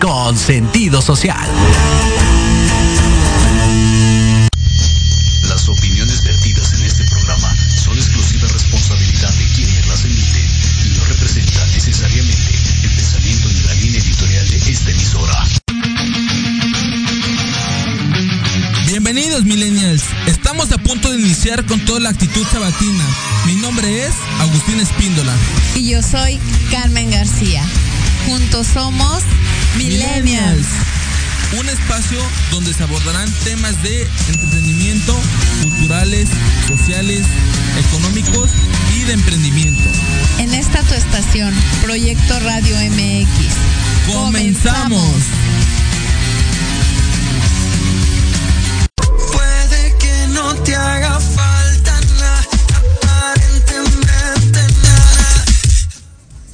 [0.00, 1.48] con sentido social.
[5.48, 10.44] Las opiniones vertidas en este programa son exclusiva responsabilidad de quienes las emiten
[10.86, 12.50] y no representan necesariamente
[12.82, 15.44] el pensamiento ni la línea editorial de esta emisora.
[18.86, 23.04] Bienvenidos millennials, estamos a punto de iniciar con toda la actitud sabatina.
[23.46, 25.36] Mi nombre es Agustín Espíndola.
[25.76, 26.40] Y yo soy
[26.72, 27.62] Carmen García.
[28.26, 29.22] Juntos somos
[29.76, 30.66] Millennials.
[31.58, 32.20] Un espacio
[32.50, 35.18] donde se abordarán temas de entretenimiento,
[35.62, 36.28] culturales,
[36.68, 37.26] sociales,
[37.88, 38.50] económicos
[38.96, 39.90] y de emprendimiento.
[40.38, 41.52] En esta tu estación,
[41.82, 44.12] Proyecto Radio MX.
[44.12, 45.39] ¡Comenzamos!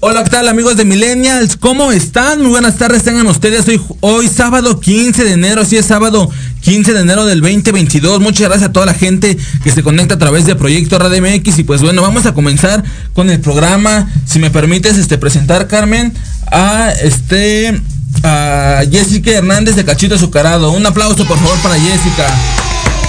[0.08, 1.56] Hola, ¿qué tal amigos de Millennials?
[1.56, 2.40] ¿Cómo están?
[2.40, 6.30] Muy buenas tardes, tengan ustedes hoy, hoy sábado 15 de enero, sí es sábado
[6.60, 8.20] 15 de enero del 2022.
[8.20, 11.58] Muchas gracias a toda la gente que se conecta a través de Proyecto Radio MX
[11.58, 14.08] y pues bueno, vamos a comenzar con el programa.
[14.26, 16.14] Si me permites este presentar Carmen
[16.52, 17.82] a este
[18.22, 20.70] a Jessica Hernández de Cachito Azucarado.
[20.70, 22.32] Un aplauso por favor para Jessica.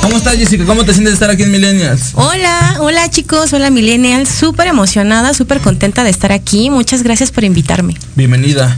[0.01, 0.65] ¿Cómo estás, Jessica?
[0.65, 2.11] ¿Cómo te sientes de estar aquí en Millennials?
[2.13, 4.29] Hola, hola chicos, hola Millennials.
[4.29, 6.69] Súper emocionada, súper contenta de estar aquí.
[6.69, 7.95] Muchas gracias por invitarme.
[8.15, 8.77] Bienvenida.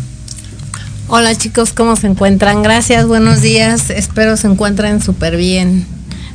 [1.08, 2.64] Hola chicos, ¿cómo se encuentran?
[2.64, 3.90] Gracias, buenos días.
[3.90, 5.86] Espero se encuentren súper bien.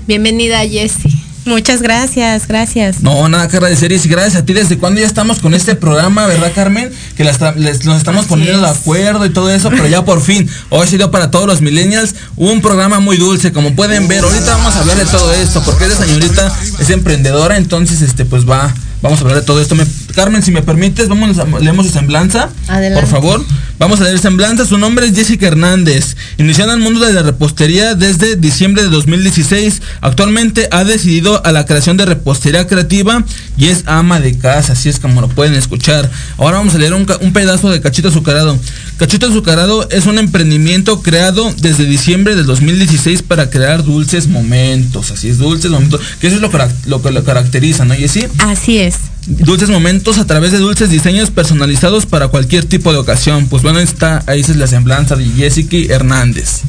[0.06, 1.23] Bienvenida, Jessie.
[1.44, 3.02] Muchas gracias, gracias.
[3.02, 4.55] No, nada que agradecer y gracias a ti.
[4.55, 6.91] ¿Desde cuando ya estamos con este programa, verdad, Carmen?
[7.17, 10.87] Que nos estamos poniendo de acuerdo y todo eso, pero ya por fin, hoy ha
[10.87, 14.25] sido para todos los millennials un programa muy dulce, como pueden ver.
[14.25, 18.49] Ahorita vamos a hablar de todo esto, porque esa señorita es emprendedora, entonces, este, pues
[18.49, 19.75] va, vamos a hablar de todo esto.
[20.14, 22.50] Carmen, si me permites, vamos, leemos su semblanza.
[22.69, 23.00] Adelante.
[23.00, 23.44] Por favor.
[23.78, 24.64] Vamos a leer semblanza.
[24.64, 26.16] Su nombre es Jessica Hernández.
[26.38, 29.82] Inició en el mundo de la repostería desde diciembre de 2016.
[30.00, 33.25] Actualmente ha decidido a la creación de repostería creativa
[33.56, 36.08] y es ama de casa, así es como lo pueden escuchar.
[36.38, 38.56] Ahora vamos a leer un, pedazo de Cachito Azucarado.
[38.96, 45.10] Cachito Azucarado es un emprendimiento creado desde diciembre del 2016 para crear dulces momentos.
[45.10, 46.00] Así es, dulces momentos.
[46.20, 46.50] Que eso es lo,
[46.87, 48.28] lo que lo caracteriza, ¿no, Jessie?
[48.38, 48.94] Así es.
[49.26, 53.46] Dulces momentos a través de dulces diseños personalizados para cualquier tipo de ocasión.
[53.46, 56.62] Pues bueno, está, ahí es la semblanza de Jessica Hernández.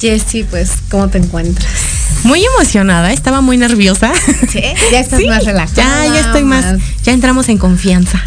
[0.00, 1.68] Jessy, pues, ¿cómo te encuentras?
[2.24, 4.12] Muy emocionada, estaba muy nerviosa.
[4.50, 6.06] Sí, ya estás más relajada.
[6.06, 6.64] Ya, ya estoy más,
[7.04, 8.22] ya entramos en confianza.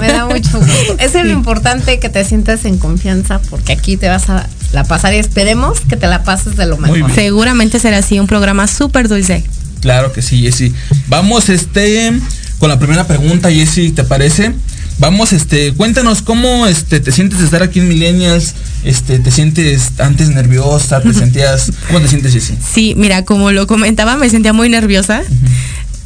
[0.00, 0.96] me da mucho gusto.
[0.98, 5.14] Es lo importante que te sientas en confianza porque aquí te vas a la pasar
[5.14, 7.14] y esperemos que te la pases de lo mejor.
[7.14, 9.44] Seguramente será así, un programa súper dulce.
[9.86, 10.74] Claro que sí, Jessy.
[11.06, 12.12] Vamos este
[12.58, 14.52] con la primera pregunta, Jessy, ¿te parece?
[14.98, 19.92] Vamos, este, cuéntanos cómo este te sientes de estar aquí en Millennials, este, te sientes
[19.98, 22.54] antes nerviosa, te sentías, ¿cómo te sientes, Jessy?
[22.68, 25.22] Sí, mira, como lo comentaba, me sentía muy nerviosa.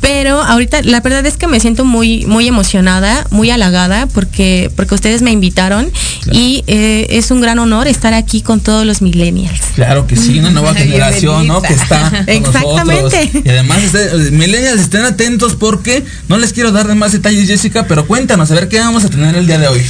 [0.00, 4.94] Pero ahorita la verdad es que me siento muy, muy emocionada, muy halagada porque, porque
[4.94, 5.90] ustedes me invitaron
[6.32, 9.60] y eh, es un gran honor estar aquí con todos los millennials.
[9.74, 11.62] Claro que sí, una nueva generación, ¿no?
[11.62, 13.30] Que está Exactamente.
[13.44, 18.06] Y además, este, millennials, estén atentos porque no les quiero dar más detalles, Jessica, pero
[18.06, 19.82] cuéntanos, a ver qué vamos a tener el día de hoy.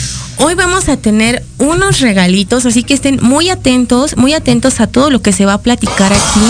[0.43, 5.11] Hoy vamos a tener unos regalitos, así que estén muy atentos, muy atentos a todo
[5.11, 6.41] lo que se va a platicar aquí.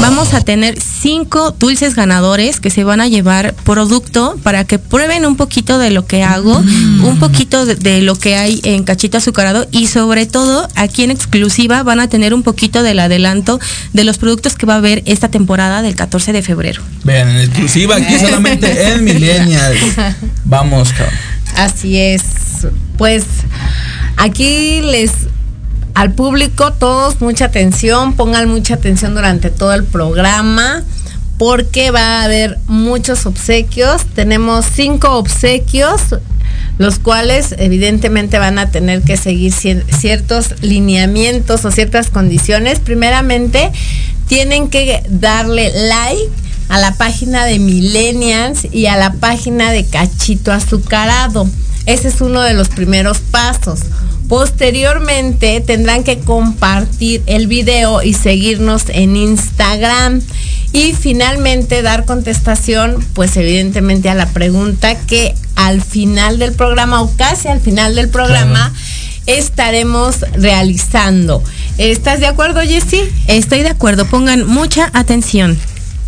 [0.00, 5.26] Vamos a tener cinco dulces ganadores que se van a llevar producto para que prueben
[5.26, 7.04] un poquito de lo que hago, Mm.
[7.04, 11.10] un poquito de, de lo que hay en cachito azucarado y sobre todo aquí en
[11.10, 13.60] exclusiva van a tener un poquito del adelanto
[13.92, 16.82] de los productos que va a haber esta temporada del 14 de febrero.
[17.04, 19.76] Vean, en exclusiva, aquí solamente en Millennial.
[20.46, 21.33] Vamos, cabrón.
[21.54, 22.22] Así es.
[22.96, 23.24] Pues
[24.16, 25.12] aquí les
[25.94, 30.82] al público todos mucha atención, pongan mucha atención durante todo el programa
[31.38, 34.04] porque va a haber muchos obsequios.
[34.14, 36.00] Tenemos cinco obsequios,
[36.78, 42.80] los cuales evidentemente van a tener que seguir cier- ciertos lineamientos o ciertas condiciones.
[42.80, 43.70] Primeramente,
[44.26, 46.30] tienen que darle like
[46.68, 51.48] a la página de Millennials y a la página de Cachito Azucarado.
[51.86, 53.80] Ese es uno de los primeros pasos.
[54.28, 60.22] Posteriormente tendrán que compartir el video y seguirnos en Instagram.
[60.72, 67.14] Y finalmente dar contestación, pues evidentemente a la pregunta que al final del programa o
[67.16, 68.72] casi al final del programa
[69.26, 71.42] estaremos realizando.
[71.78, 73.02] ¿Estás de acuerdo, Jessy?
[73.28, 75.56] Estoy de acuerdo, pongan mucha atención.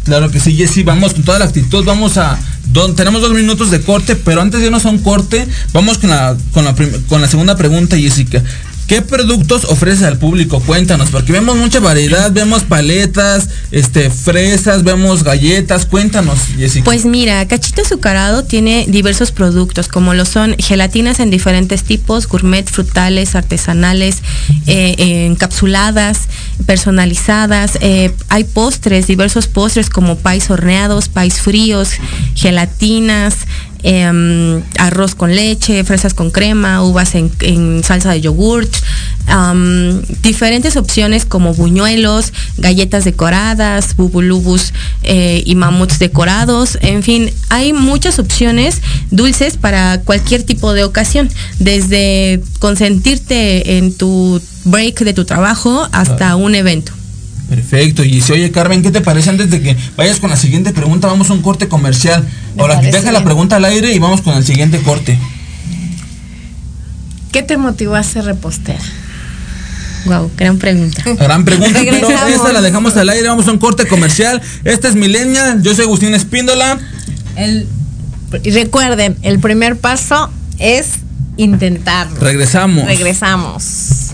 [0.06, 2.38] Claro que sí, Jessy, vamos con toda la actitud, vamos a...
[2.66, 6.10] don- tenemos dos minutos de corte, pero antes de irnos a un corte, vamos con
[6.10, 6.74] la, con la,
[7.08, 8.42] con la segunda pregunta, Jessica.
[8.86, 10.60] ¿Qué productos ofreces al público?
[10.60, 16.84] Cuéntanos, porque vemos mucha variedad, vemos paletas, este, fresas, vemos galletas, cuéntanos, Jessica.
[16.84, 22.68] Pues mira, Cachito Azucarado tiene diversos productos, como lo son gelatinas en diferentes tipos, gourmet,
[22.70, 24.18] frutales, artesanales,
[24.68, 26.20] eh, encapsuladas,
[26.64, 27.78] personalizadas.
[27.80, 31.90] eh, hay postres, diversos postres como pais horneados, pais fríos,
[32.36, 33.34] gelatinas.
[33.82, 38.72] Em, arroz con leche, fresas con crema, uvas en, en salsa de yogurt,
[40.22, 48.18] diferentes opciones como buñuelos, galletas decoradas, bubulubus eh, y mamuts decorados, en fin, hay muchas
[48.18, 48.80] opciones
[49.10, 51.28] dulces para cualquier tipo de ocasión,
[51.58, 56.92] desde consentirte en tu break de tu trabajo hasta un evento.
[57.48, 60.72] Perfecto, y si oye Carmen, ¿qué te parece antes de que vayas con la siguiente
[60.72, 61.06] pregunta?
[61.06, 62.26] Vamos a un corte comercial.
[62.56, 65.16] Me Ahora, deja la pregunta al aire y vamos con el siguiente corte.
[67.30, 68.80] ¿Qué te motivó a ser repostera?
[70.06, 71.02] Wow, gran pregunta.
[71.18, 74.40] Gran pregunta, pero esta la dejamos al aire, vamos a un corte comercial.
[74.64, 76.78] Este es Milenia, yo soy Agustín Espíndola.
[77.36, 77.66] El,
[78.42, 80.88] y recuerden, el primer paso es
[81.36, 82.18] intentarlo.
[82.18, 82.86] Regresamos.
[82.86, 84.05] Regresamos.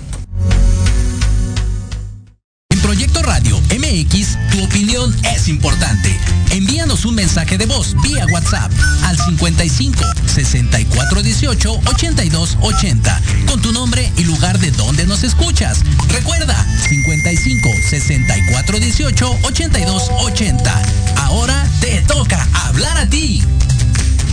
[3.93, 6.19] MX, tu opinión es importante.
[6.51, 8.73] Envíanos un mensaje de voz vía WhatsApp
[9.05, 15.83] al 55 64 18 82 80 con tu nombre y lugar de donde nos escuchas.
[16.09, 20.83] Recuerda 55 64 18 82 80.
[21.17, 23.43] Ahora te toca hablar a ti.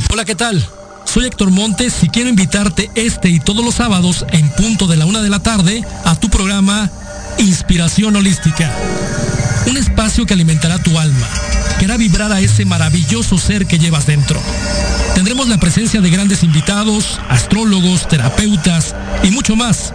[0.10, 0.66] Hola, ¿qué tal?
[1.04, 5.06] Soy Héctor Montes y quiero invitarte este y todos los sábados en punto de la
[5.06, 6.90] una de la tarde a tu programa
[7.40, 8.70] Inspiración Holística.
[9.68, 11.28] Un espacio que alimentará tu alma,
[11.80, 14.42] que hará vibrar a ese maravilloso ser que llevas dentro.
[15.16, 18.94] Tendremos la presencia de grandes invitados, astrólogos, terapeutas
[19.24, 19.94] y mucho más.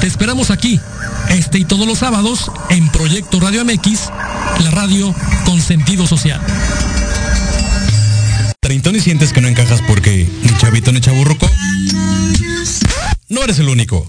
[0.00, 0.80] Te esperamos aquí,
[1.28, 4.10] este y todos los sábados, en Proyecto Radio MX,
[4.64, 5.14] la radio
[5.44, 6.40] con sentido social.
[8.60, 11.50] ¿Treintón y sientes que no encajas porque ni chavito ni chaburruco?
[13.28, 14.08] No eres el único.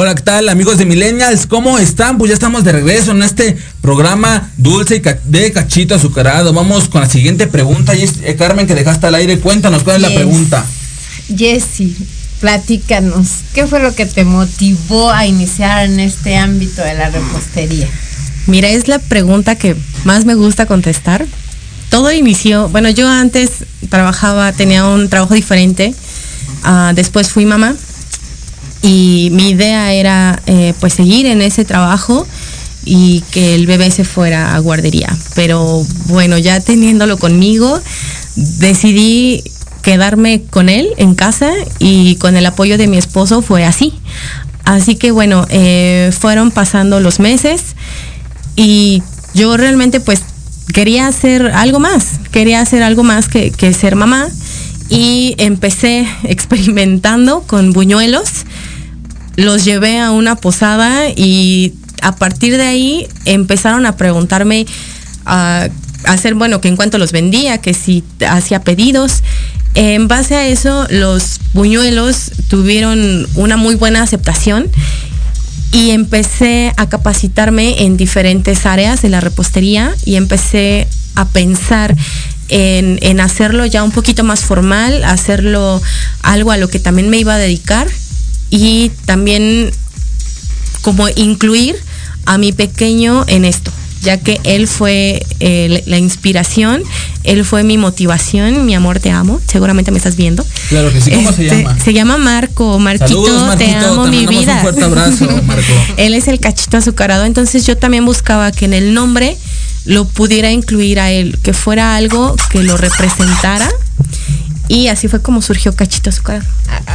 [0.00, 1.48] Hola, ¿qué tal amigos de Millennials?
[1.48, 2.18] ¿Cómo están?
[2.18, 6.52] Pues ya estamos de regreso en este programa dulce y de cachito azucarado.
[6.52, 7.96] Vamos con la siguiente pregunta.
[7.96, 10.64] Y eh, Carmen, que dejaste al aire, cuéntanos cuál es la pregunta.
[11.36, 11.96] Jessy,
[12.38, 17.88] platícanos, ¿qué fue lo que te motivó a iniciar en este ámbito de la repostería?
[18.46, 19.74] Mira, es la pregunta que
[20.04, 21.26] más me gusta contestar.
[21.90, 23.50] Todo inició, bueno, yo antes
[23.88, 25.92] trabajaba, tenía un trabajo diferente.
[26.62, 27.74] Ah, después fui mamá
[28.82, 32.26] y mi idea era eh, pues seguir en ese trabajo
[32.84, 35.14] y que el bebé se fuera a guardería.
[35.34, 37.80] Pero bueno, ya teniéndolo conmigo,
[38.36, 39.42] decidí
[39.82, 43.92] quedarme con él en casa y con el apoyo de mi esposo fue así.
[44.64, 47.74] Así que bueno, eh, fueron pasando los meses
[48.54, 49.02] y
[49.34, 50.22] yo realmente pues
[50.72, 54.28] quería hacer algo más, quería hacer algo más que, que ser mamá
[54.88, 58.44] y empecé experimentando con buñuelos
[59.38, 64.66] los llevé a una posada y a partir de ahí empezaron a preguntarme
[65.24, 65.68] a
[66.04, 69.22] hacer, bueno, que en cuanto los vendía, que si hacía pedidos.
[69.76, 74.66] En base a eso, los buñuelos tuvieron una muy buena aceptación
[75.70, 81.94] y empecé a capacitarme en diferentes áreas de la repostería y empecé a pensar
[82.48, 85.80] en, en, hacerlo ya un poquito más formal, hacerlo
[86.22, 87.86] algo a lo que también me iba a dedicar
[88.50, 89.70] y también
[90.82, 91.76] como incluir
[92.24, 96.82] a mi pequeño en esto, ya que él fue eh, la inspiración,
[97.24, 100.44] él fue mi motivación, mi amor, te amo, seguramente me estás viendo.
[100.68, 101.78] Claro que sí, ¿cómo se este, llama?
[101.80, 104.56] Se llama Marco, Marquito, te amo mi vida.
[104.56, 105.72] Un fuerte abrazo, Marco.
[105.96, 109.36] él es el cachito azucarado, entonces yo también buscaba que en el nombre
[109.84, 113.70] lo pudiera incluir a él, que fuera algo que lo representara
[114.68, 116.44] y así fue como surgió Cachito Azucarado.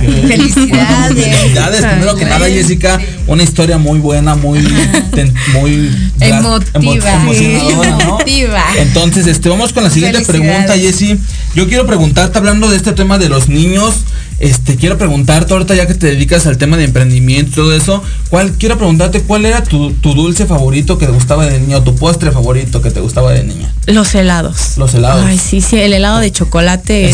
[0.28, 1.26] Felicidades.
[1.26, 4.60] Felicidades, primero que nada, Jessica, una historia muy buena, muy,
[5.54, 7.14] muy emotiva.
[7.14, 11.20] emocionadora, Entonces, este, vamos con la siguiente pregunta, Jessy.
[11.56, 13.96] Yo quiero preguntarte, hablando de este tema de los niños,
[14.44, 18.04] este, quiero preguntarte ahorita ya que te dedicas al tema de emprendimiento y todo eso,
[18.30, 22.30] ¿cuál, quiero preguntarte cuál era tu, dulce favorito que te gustaba de niño, tu postre
[22.30, 23.74] favorito que te gustaba de niña.
[23.88, 24.78] Los helados.
[24.78, 25.24] Los helados.
[25.26, 27.14] Ay, sí, sí, el helado de chocolate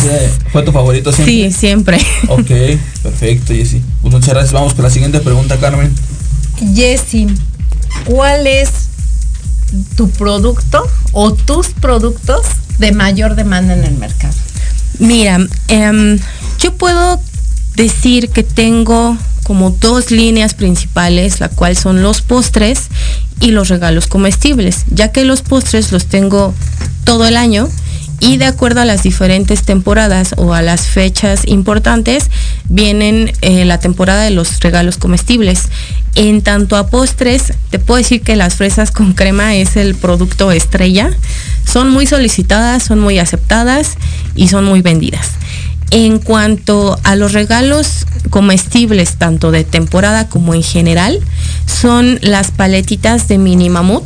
[0.51, 1.33] ¿Fue tu favorito siempre?
[1.33, 1.97] Sí, siempre.
[2.29, 2.49] Ok,
[3.03, 3.81] perfecto, Jessy.
[4.01, 4.53] Pues muchas gracias.
[4.53, 5.93] Vamos con la siguiente pregunta, Carmen.
[6.73, 7.27] Jessy,
[8.05, 8.69] ¿cuál es
[9.95, 12.41] tu producto o tus productos
[12.79, 14.33] de mayor demanda en el mercado?
[14.99, 16.19] Mira, em,
[16.59, 17.19] yo puedo
[17.75, 22.89] decir que tengo como dos líneas principales, la cual son los postres
[23.39, 26.53] y los regalos comestibles, ya que los postres los tengo
[27.05, 27.69] todo el año
[28.19, 32.29] y de acuerdo a las diferentes temporadas o a las fechas importantes
[32.65, 35.69] vienen eh, la temporada de los regalos comestibles.
[36.15, 40.51] En tanto a postres, te puedo decir que las fresas con crema es el producto
[40.51, 41.11] estrella.
[41.65, 43.95] Son muy solicitadas, son muy aceptadas
[44.35, 45.31] y son muy vendidas.
[45.91, 51.19] En cuanto a los regalos comestibles, tanto de temporada como en general,
[51.65, 54.05] son las paletitas de mini mamut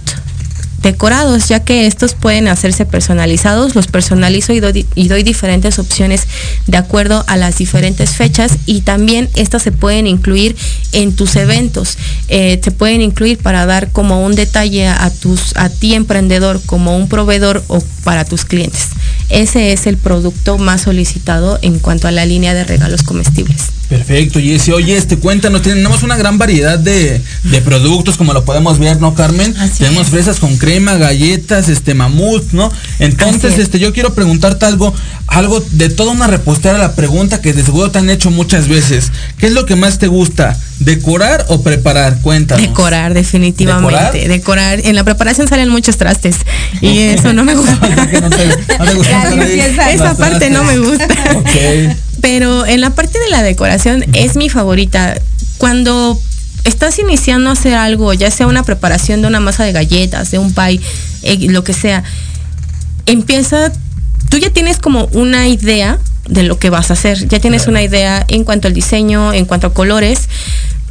[0.84, 3.74] decorados, ya que estos pueden hacerse personalizados.
[3.74, 6.28] Los personalizo y doy, diferentes opciones
[6.68, 10.56] de acuerdo a las diferentes fechas y también estas se pueden incluir
[10.92, 11.98] en tus eventos.
[12.28, 16.96] Eh, se pueden incluir para dar como un detalle a, tus, a ti emprendedor, como
[16.96, 18.90] un proveedor o para tus clientes.
[19.30, 23.72] Ese es el producto más solicitado en cuanto a la línea de regalos comestibles.
[23.90, 24.72] Perfecto, Jessy.
[24.72, 27.22] Oye, este, cuéntanos, tenemos una gran variedad de,
[27.64, 29.54] productos, como lo podemos ver, ¿no, Carmen?
[29.78, 32.72] tenemos fresas con crema, galletas, este, mamut, ¿no?
[33.00, 34.94] Entonces, este, yo quiero preguntarte algo,
[35.28, 39.12] algo de toda una repostera, la pregunta que de seguro te han hecho muchas veces.
[39.38, 40.58] ¿Qué es lo que más te gusta?
[40.80, 42.20] ¿Decorar o preparar?
[42.22, 42.66] Cuéntanos.
[42.66, 44.28] Decorar, definitivamente.
[44.28, 44.82] ¿Decorar?
[44.84, 46.38] En la preparación salen muchos trastes
[46.82, 47.80] y eso no me gusta.
[49.92, 51.08] Esa parte no me gusta.
[52.24, 55.16] Pero en la parte de la decoración es mi favorita.
[55.58, 56.18] Cuando
[56.64, 60.38] estás iniciando a hacer algo, ya sea una preparación de una masa de galletas, de
[60.38, 60.80] un pie,
[61.24, 62.06] eh, lo que sea.
[63.08, 63.74] Empieza,
[64.30, 67.84] tú ya tienes como una idea de lo que vas a hacer, ya tienes una
[67.84, 70.30] idea en cuanto al diseño, en cuanto a colores,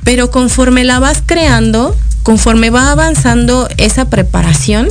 [0.05, 4.91] pero conforme la vas creando, conforme va avanzando esa preparación,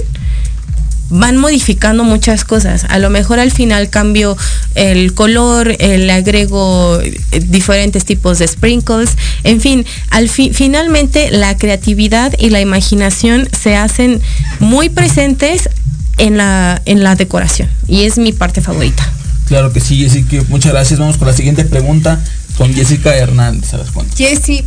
[1.12, 2.86] van modificando muchas cosas.
[2.90, 4.36] A lo mejor al final cambio
[4.76, 9.12] el color, eh, le agrego eh, diferentes tipos de sprinkles,
[9.44, 14.22] en fin, al fi- finalmente la creatividad y la imaginación se hacen
[14.60, 15.70] muy presentes
[16.18, 19.08] en la, en la decoración y es mi parte favorita.
[19.48, 20.44] Claro que sí, Jessica.
[20.48, 20.98] Muchas gracias.
[21.00, 22.24] Vamos con la siguiente pregunta
[22.58, 23.72] con Jessica Hernández.
[24.16, 24.64] Jessy,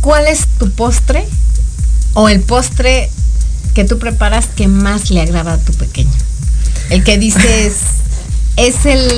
[0.00, 1.24] ¿cuál es tu postre
[2.14, 3.10] o el postre
[3.74, 6.10] que tú preparas que más le agrada a tu pequeño?
[6.90, 7.74] El que dices
[8.56, 9.08] es el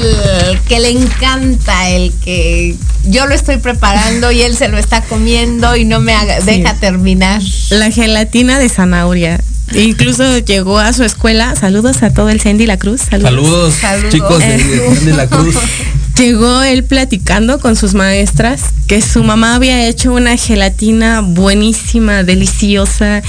[0.69, 5.75] que le encanta, el que yo lo estoy preparando y él se lo está comiendo
[5.77, 6.47] y no me haga- Sí.
[6.47, 7.43] deja terminar.
[7.71, 9.41] La gelatina de zanahoria.
[9.75, 11.57] Incluso llegó a su escuela.
[11.57, 13.01] Saludos a todo el Sandy La Cruz.
[13.11, 13.75] Saludos.
[13.81, 15.57] Saludos, chicos de, de- de la Cruz.
[16.23, 23.23] Llegó él platicando con sus maestras que su mamá había hecho una gelatina buenísima, deliciosa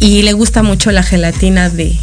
[0.00, 1.94] y le gusta mucho la gelatina de...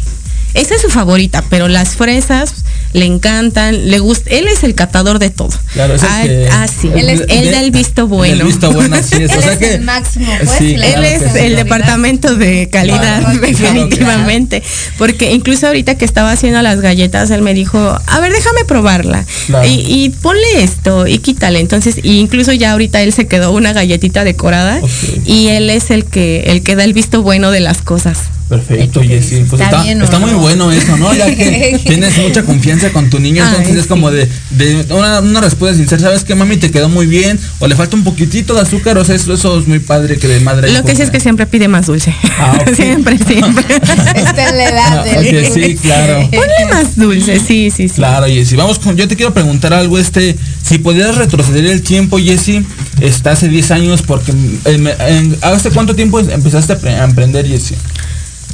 [0.56, 5.18] Esa es su favorita, pero las fresas le encantan, le gusta, él es el catador
[5.18, 5.50] de todo.
[5.74, 8.34] Claro, es el ah, que- ah, sí, él, es, él da el visto bueno.
[8.40, 9.30] El visto bueno, así es.
[9.32, 9.74] O Él sea es que.
[9.74, 11.38] el máximo, pues, Sí, claro Él que es sí.
[11.40, 14.62] el departamento de calidad, Claro, claro, definitivamente.
[14.96, 19.26] Porque incluso ahorita que estaba haciendo las galletas, él me dijo, a ver, déjame probarla.
[19.46, 19.68] Claro.
[19.68, 21.60] Y, y ponle esto y quítale.
[21.60, 24.80] Entonces, y incluso ya ahorita él se quedó una galletita decorada
[25.26, 28.18] y él es el que, el que da el visto bueno de las cosas.
[28.48, 29.44] Perfecto, Jessy.
[29.48, 30.26] Pues Está está, bien, ¿o está no?
[30.28, 31.12] muy bueno eso, ¿no?
[31.14, 35.18] Ya que tienes mucha confianza con tu niño, entonces Ay, es como de, de una,
[35.20, 36.56] una respuesta sincera, ¿sabes qué, mami?
[36.56, 39.58] Te quedó muy bien, o le falta un poquitito de azúcar, o sea, eso, eso
[39.58, 40.70] es muy padre que de madre.
[40.70, 42.14] Lo que sí es que siempre pide más dulce.
[42.38, 43.64] Ah, siempre, siempre.
[44.14, 46.30] Está en la edad Ah, del- ok, sí, claro.
[46.30, 47.94] Ponle más dulce, sí, sí, sí.
[47.96, 48.54] Claro, Jessy.
[48.54, 52.64] Vamos con, yo te quiero preguntar algo, este, si pudieras retroceder el tiempo, Jessy,
[53.00, 57.74] está hace 10 años, porque en- en- ¿hace cuánto tiempo empezaste a emprender, Jessy?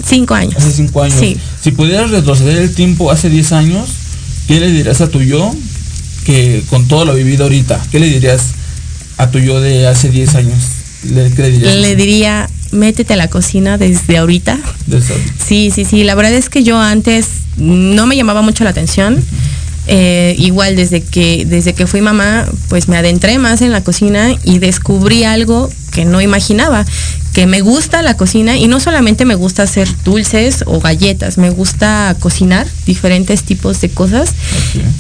[0.05, 0.57] Cinco años.
[0.57, 1.19] Hace 5 años.
[1.19, 1.37] Sí.
[1.61, 3.89] Si pudieras retroceder el tiempo hace 10 años,
[4.49, 5.55] ¿qué le dirías a tu yo
[6.25, 7.81] que con todo lo vivido ahorita?
[7.91, 8.53] ¿Qué le dirías
[9.19, 10.59] a tu yo de hace 10 años?
[11.05, 11.75] ¿Le, ¿Qué le dirías?
[11.77, 14.59] Le diría, métete a la cocina desde ahorita.
[14.87, 15.15] De eso.
[15.45, 16.05] Sí, sí, sí.
[16.05, 19.23] La verdad es que yo antes no me llamaba mucho la atención.
[19.89, 24.31] Eh, igual desde que desde que fui mamá, pues me adentré más en la cocina
[24.45, 26.85] y descubrí algo que no imaginaba,
[27.33, 31.51] que me gusta la cocina y no solamente me gusta hacer dulces o galletas, me
[31.51, 34.35] gusta cocinar diferentes tipos de cosas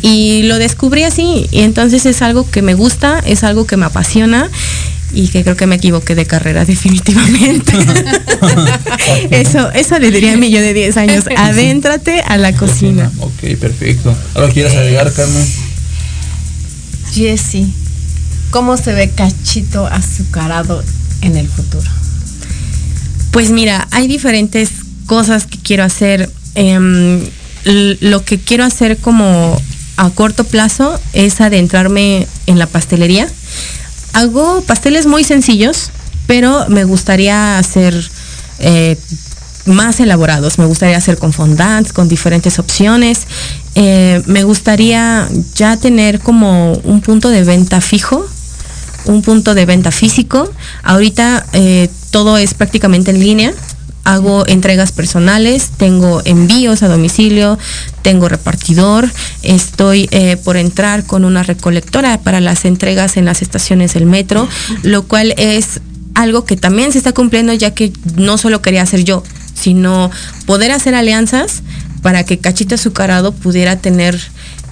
[0.00, 3.86] y lo descubrí así y entonces es algo que me gusta, es algo que me
[3.86, 4.48] apasiona
[5.14, 7.72] y que creo que me equivoqué de carrera definitivamente.
[9.30, 13.10] eso, eso le diría a mí yo de 10 años, adéntrate a la cocina.
[13.20, 14.16] Ok, perfecto.
[14.34, 15.46] ¿Algo quieres agregar, Carmen?
[17.12, 17.72] Jessy,
[18.52, 20.84] ¿cómo se ve cachito azucarado
[21.22, 21.90] en el futuro?
[23.32, 24.70] Pues mira, hay diferentes
[25.06, 26.30] cosas que quiero hacer.
[26.54, 27.28] L-
[28.00, 29.60] lo que quiero hacer como
[29.96, 33.26] a corto plazo es adentrarme en la pastelería.
[34.12, 35.90] Hago pasteles muy sencillos,
[36.26, 37.94] pero me gustaría hacer
[38.58, 38.98] eh,
[39.64, 40.58] más elaborados.
[40.58, 43.20] Me gustaría hacer con fondants, con diferentes opciones.
[43.74, 48.26] Eh, me gustaría ya tener como un punto de venta fijo
[49.06, 50.50] un punto de venta físico.
[50.82, 53.52] Ahorita eh, todo es prácticamente en línea.
[54.04, 57.56] Hago entregas personales, tengo envíos a domicilio,
[58.02, 59.08] tengo repartidor,
[59.44, 64.48] estoy eh, por entrar con una recolectora para las entregas en las estaciones del metro,
[64.82, 65.80] lo cual es
[66.14, 69.22] algo que también se está cumpliendo ya que no solo quería hacer yo,
[69.54, 70.10] sino
[70.46, 71.62] poder hacer alianzas
[72.02, 74.20] para que Cachito Azucarado pudiera tener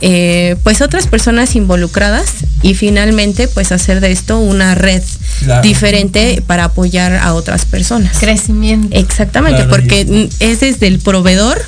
[0.02, 2.26] eh, pues otras personas involucradas
[2.62, 5.02] y finalmente pues hacer de esto una red
[5.44, 5.62] Claro.
[5.62, 8.18] diferente para apoyar a otras personas.
[8.18, 8.94] Crecimiento.
[8.96, 11.58] Exactamente, Claro, porque es desde el proveedor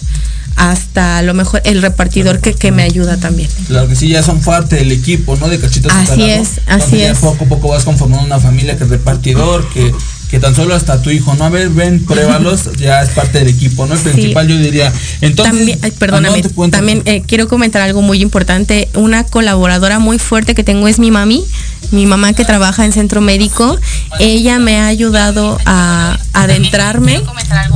[0.57, 3.49] hasta a lo mejor el repartidor que, que me ayuda también.
[3.69, 5.49] Claro que sí, ya son parte del equipo, ¿no?
[5.49, 7.19] De cachitos Así es, así es.
[7.19, 9.91] poco a poco vas conformando una familia que es repartidor, que,
[10.33, 11.45] que tan solo hasta tu hijo, ¿no?
[11.45, 13.93] A ver, ven, pruébalos, ya es parte del equipo, ¿no?
[13.93, 14.09] El Sí.
[14.09, 14.91] principal yo diría.
[15.21, 18.89] Entonces, también, ay, perdóname, no, también eh, quiero comentar algo muy importante.
[18.95, 21.45] Una colaboradora muy fuerte que tengo es mi mami,
[21.91, 23.79] mi mamá que trabaja en centro médico.
[24.21, 27.21] Ella me ha ayudado a adentrarme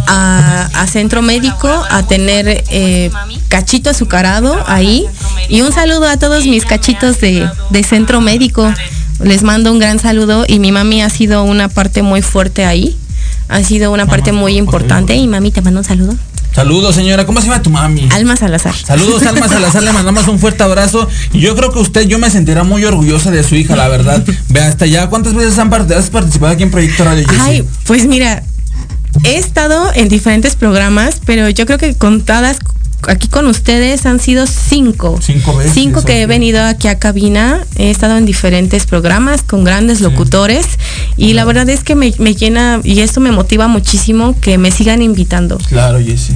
[0.07, 3.11] a, a centro médico, a tener eh,
[3.49, 5.05] cachito azucarado ahí.
[5.51, 8.73] Y un saludo a todos mis cachitos de, de centro médico.
[9.21, 12.97] Les mando un gran saludo y mi mami ha sido una parte muy fuerte ahí.
[13.49, 16.15] Ha sido una parte muy importante y mami te mando un saludo.
[16.57, 17.27] Saludos, señora.
[17.27, 18.09] ¿Cómo se llama tu mami?
[18.11, 18.75] Alma Salazar.
[18.75, 19.83] Saludos, Alma Salazar.
[19.83, 21.07] Le mandamos un fuerte abrazo.
[21.35, 24.25] Y yo creo que usted, yo me sentirá muy orgullosa de su hija, la verdad.
[24.49, 27.27] Vea, hasta ya, ¿cuántas veces han has participado aquí en Proyecto Radio?
[27.41, 28.43] Ay, pues mira,
[29.25, 32.59] he estado en diferentes programas, pero yo creo que contadas
[33.07, 35.19] aquí con ustedes han sido cinco.
[35.23, 37.65] Cinco veces, Cinco que he venido aquí a cabina.
[37.77, 40.67] He estado en diferentes programas con grandes locutores.
[41.17, 44.71] Y la verdad es que me, me llena y esto me motiva muchísimo que me
[44.71, 45.59] sigan invitando.
[45.69, 46.35] Claro, Jessy.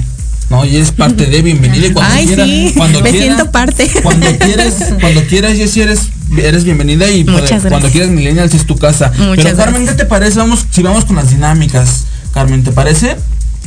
[0.49, 3.51] No, y es parte de bienvenida y cuando Ay, quiera, sí, cuando me quiera, siento
[3.51, 3.89] parte.
[4.03, 8.75] Cuando quieres, cuando quieras, Jessy, eres, eres bienvenida y Muchas cuando quieras Millennials es tu
[8.75, 9.13] casa.
[9.17, 9.95] Muchas Pero Carmen, gracias.
[9.95, 10.39] ¿qué te parece?
[10.39, 12.03] Vamos, si vamos con las dinámicas.
[12.33, 13.15] Carmen, ¿te parece?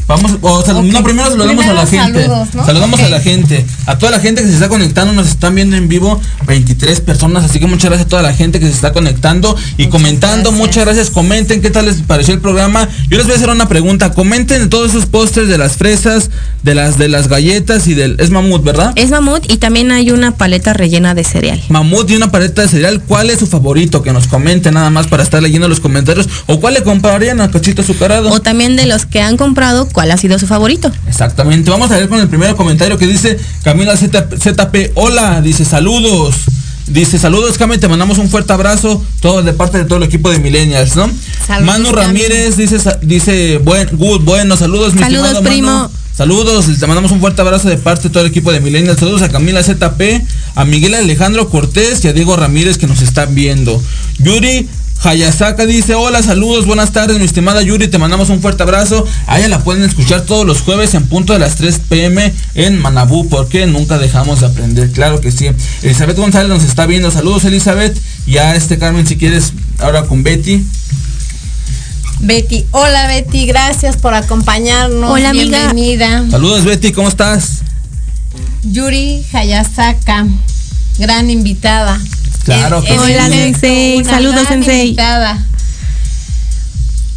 [0.07, 2.23] Vamos, o sea, no, primero saludamos a la gente.
[2.23, 2.67] saludos, ¿no?
[2.67, 3.64] Saludamos a la gente.
[3.87, 7.45] A toda la gente que se está conectando, nos están viendo en vivo 23 personas,
[7.45, 10.53] así que muchas gracias a toda la gente que se está conectando y comentando.
[10.53, 12.88] Muchas gracias, comenten qué tal les pareció el programa.
[13.09, 14.12] Yo les voy a hacer una pregunta.
[14.12, 16.31] Comenten en todos esos pósters de las fresas,
[16.62, 18.93] de las de las galletas y del es mamut, ¿verdad?
[18.97, 21.62] Es mamut y también hay una paleta rellena de cereal.
[21.69, 24.03] Mamut y una paleta de cereal, ¿cuál es su favorito?
[24.03, 26.29] Que nos comenten nada más para estar leyendo los comentarios.
[26.47, 28.31] ¿O cuál le comprarían a Cachito Azucarado?
[28.31, 30.93] O también de los que han comprado, ¿cuál ha sido su favorito?
[31.09, 31.71] Exactamente.
[31.71, 34.91] Vamos a ver con el primer comentario que dice Camila ZP.
[34.97, 36.35] Hola, dice saludos.
[36.87, 40.31] Dice saludos, Cami, te mandamos un fuerte abrazo, todo de parte de todo el equipo
[40.31, 41.11] de Millennials, ¿no?
[41.47, 42.21] Saludos, Manu Cami.
[42.21, 45.89] Ramírez dice, dice, buen, good, bueno, saludos, mi Saludos, estimado Manu.
[45.89, 45.91] primo.
[46.15, 49.01] Saludos, te mandamos un fuerte abrazo de parte de todo el equipo de Millennials.
[49.01, 50.23] Saludos a Camila ZP,
[50.55, 53.83] a Miguel Alejandro Cortés y a Diego Ramírez que nos están viendo.
[54.19, 54.69] Yuri
[55.05, 59.07] Hayasaka dice, hola, saludos, buenas tardes, mi estimada Yuri, te mandamos un fuerte abrazo.
[59.27, 62.79] A ella la pueden escuchar todos los jueves en punto de las 3 pm en
[62.79, 65.49] Manabú, porque nunca dejamos de aprender, claro que sí.
[65.83, 68.01] Elizabeth González nos está viendo, saludos Elizabeth.
[68.27, 70.64] Y a este Carmen, si quieres, ahora con Betty.
[72.21, 75.11] Betty, hola Betty, gracias por acompañarnos.
[75.11, 75.73] Hola, amiga.
[75.73, 76.25] Bienvenida.
[76.31, 77.61] Saludos Betty, ¿cómo estás?
[78.62, 80.27] Yuri Hayasaka,
[80.99, 82.01] gran invitada.
[82.45, 82.95] Claro que sí.
[82.99, 83.97] Hola, efecto, Sensei.
[83.99, 84.81] una Saludos, Sensei.
[84.89, 85.39] invitada.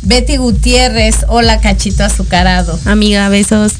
[0.03, 2.79] Betty Gutiérrez, hola Cachito Azucarado.
[2.85, 3.73] Amiga, besos.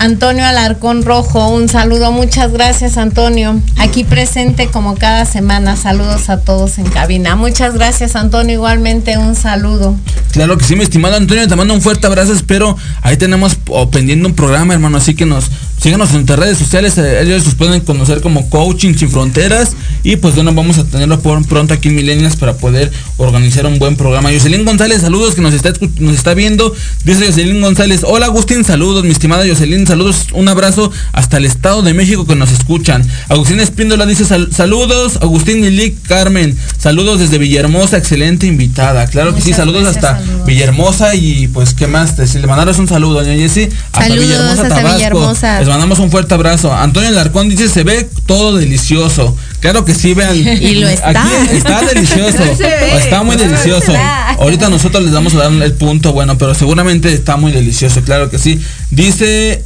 [0.00, 3.60] Antonio Alarcón Rojo, un saludo, muchas gracias Antonio.
[3.78, 7.34] Aquí presente como cada semana, saludos a todos en cabina.
[7.34, 9.96] Muchas gracias Antonio, igualmente un saludo.
[10.30, 12.76] Claro que sí, mi estimado Antonio, te mando un fuerte abrazo, espero.
[13.02, 13.56] Ahí tenemos
[13.90, 15.46] pendiente un programa, hermano, así que nos
[15.80, 20.16] síganos en nuestras redes sociales, eh, ellos los pueden conocer como Coaching Sin Fronteras y
[20.16, 23.96] pues bueno, vamos a tenerlo por pronto aquí en Milenias para poder organizar un buen
[23.96, 24.30] programa.
[24.32, 26.74] Jocelyn González, saludos que nos está nos está viendo.
[27.04, 31.82] Dice Jocelyn González, hola Agustín, saludos, mi estimada Jocelyn, saludos, un abrazo hasta el Estado
[31.82, 33.04] de México que nos escuchan.
[33.28, 39.06] Agustín Espíndola dice "Sal- saludos, Agustín Milic Carmen, saludos desde Villahermosa, excelente invitada.
[39.06, 40.46] Claro que sí, saludos gracias, hasta saludos.
[40.46, 44.96] Villahermosa y pues qué más, decirle, mandaros un saludo, doña Jessy, hasta Villahermosa, hasta Tabasco.
[44.96, 45.67] Villahermosa.
[45.68, 46.72] Les mandamos un fuerte abrazo.
[46.72, 49.36] Antonio Larcón dice, se ve todo delicioso.
[49.60, 50.34] Claro que sí, vean.
[50.62, 51.10] Y lo está.
[51.10, 52.38] Aquí está delicioso.
[52.58, 52.96] Ve.
[52.96, 53.92] Está muy delicioso.
[54.38, 58.30] Ahorita nosotros les vamos a dar el punto bueno, pero seguramente está muy delicioso, claro
[58.30, 58.58] que sí.
[58.90, 59.62] Dice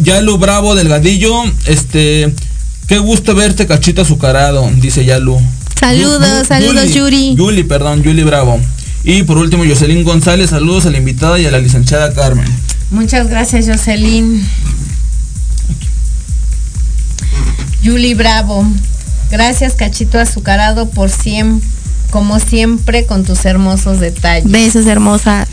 [0.00, 1.32] Yalu Bravo Delgadillo,
[1.64, 2.32] este,
[2.86, 5.40] qué gusto verte, cachito azucarado, dice Yalu.
[5.80, 7.34] Saludos, Yu- saludos, Yuri.
[7.34, 8.60] Yuli, perdón, Yuli Bravo.
[9.04, 12.46] Y por último, Jocelyn González, saludos a la invitada y a la licenciada Carmen.
[12.90, 14.44] Muchas gracias, Jocelyn.
[17.82, 18.64] Yuli Bravo.
[19.30, 21.66] Gracias, Cachito Azucarado, por siempre,
[22.10, 24.50] como siempre, con tus hermosos detalles.
[24.50, 25.46] Besos, hermosa.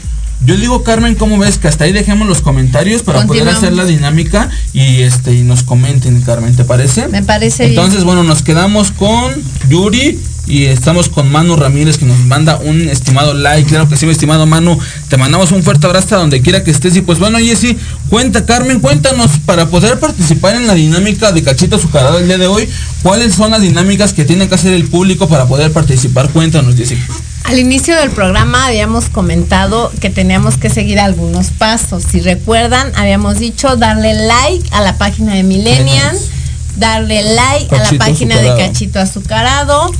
[0.45, 1.57] Yo digo, Carmen, ¿cómo ves?
[1.57, 5.63] Que hasta ahí dejemos los comentarios para poder hacer la dinámica y este y nos
[5.63, 7.07] comenten, Carmen, ¿te parece?
[7.07, 8.07] Me parece Entonces, bien.
[8.07, 9.33] bueno, nos quedamos con
[9.69, 13.69] Yuri y estamos con Manu Ramírez que nos manda un estimado like.
[13.69, 14.77] Claro que sí, mi estimado Manu.
[15.09, 16.95] Te mandamos un fuerte abrazo hasta donde quiera que estés.
[16.95, 17.77] Y pues bueno, Jessy,
[18.09, 22.47] cuenta, Carmen, cuéntanos para poder participar en la dinámica de Cachito Azucarado el día de
[22.47, 22.69] hoy.
[23.01, 26.29] ¿Cuáles son las dinámicas que tiene que hacer el público para poder participar?
[26.29, 26.97] Cuéntanos, Jessy.
[27.45, 32.03] Al inicio del programa habíamos comentado que teníamos que seguir algunos pasos.
[32.03, 36.29] Si recuerdan, habíamos dicho darle like a la página de Millennials,
[36.77, 38.47] darle like a la página de.
[38.57, 39.91] Cachito Azucarado,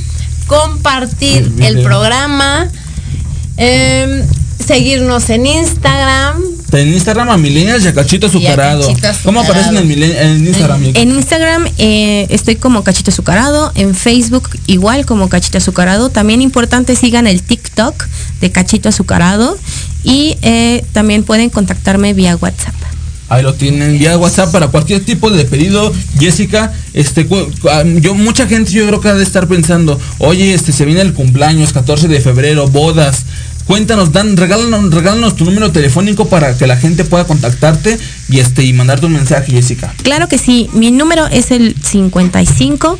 [0.46, 2.68] compartir El programa,
[3.56, 4.22] em,
[4.64, 6.42] seguirnos en Instagram.
[6.72, 8.86] En Instagram a Millennials y a Cachito Azucarado.
[9.24, 10.82] ¿Cómo aparece en, Instagram?
[10.94, 16.10] En Instagram eh, estoy como Cachito Azucarado, en Facebook igual como Cachito Azucarado.
[16.10, 18.04] También importante sigan el TikTok
[18.40, 19.56] de Cachito Azucarado
[20.02, 22.74] y eh, también pueden contactarme vía WhatsApp.
[23.28, 25.92] Ahí lo tienen vía WhatsApp para cualquier tipo de pedido.
[26.18, 27.26] Jessica, este,
[27.70, 31.00] ah, yo mucha gente yo creo que ha de estar pensando, oye, este, se viene
[31.00, 33.24] el cumpleaños, 14 de febrero, bodas.
[33.66, 38.62] Cuéntanos, Dan, regálanos, regálanos tu número telefónico para que la gente pueda contactarte y este
[38.62, 39.92] y mandarte un mensaje, Jessica.
[40.04, 42.98] Claro que sí, mi número es el 55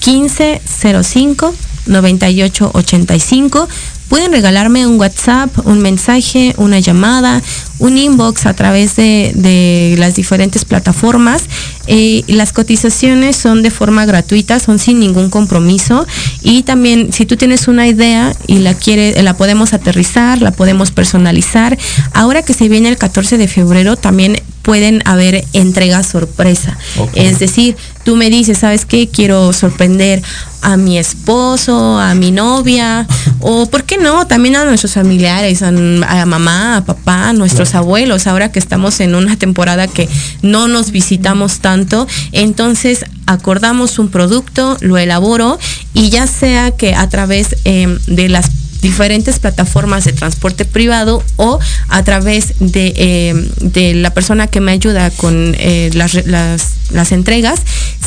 [0.00, 0.60] 15
[1.02, 1.54] 05
[1.86, 3.68] 98 85
[4.08, 7.42] pueden regalarme un WhatsApp, un mensaje, una llamada,
[7.78, 11.42] un inbox a través de, las diferentes plataformas.
[11.86, 16.06] Eh, las cotizaciones son de forma gratuita, son sin ningún compromiso.
[16.42, 20.90] Y también si tú tienes una idea y la quieres, la podemos aterrizar, la podemos
[20.90, 21.78] personalizar.
[22.12, 24.36] Ahora que se viene el 14 de febrero, también
[24.68, 26.76] pueden haber entregas sorpresa.
[27.14, 29.08] Es decir, tú me dices, ¿sabes qué?
[29.08, 30.22] Quiero sorprender
[30.60, 33.06] a mi esposo, a mi novia,
[33.40, 38.26] o por qué no, también a nuestros familiares, a, mamá, a papá, a nuestros abuelos,
[38.26, 40.08] ahora que estamos en una temporada que
[40.42, 45.58] no nos visitamos tanto, entonces acordamos un producto, lo elaboro
[45.94, 51.58] y ya sea que a través em, de las diferentes plataformas de transporte privado o
[51.88, 57.60] a través de, em, la persona que me ayuda con eh, las entregas,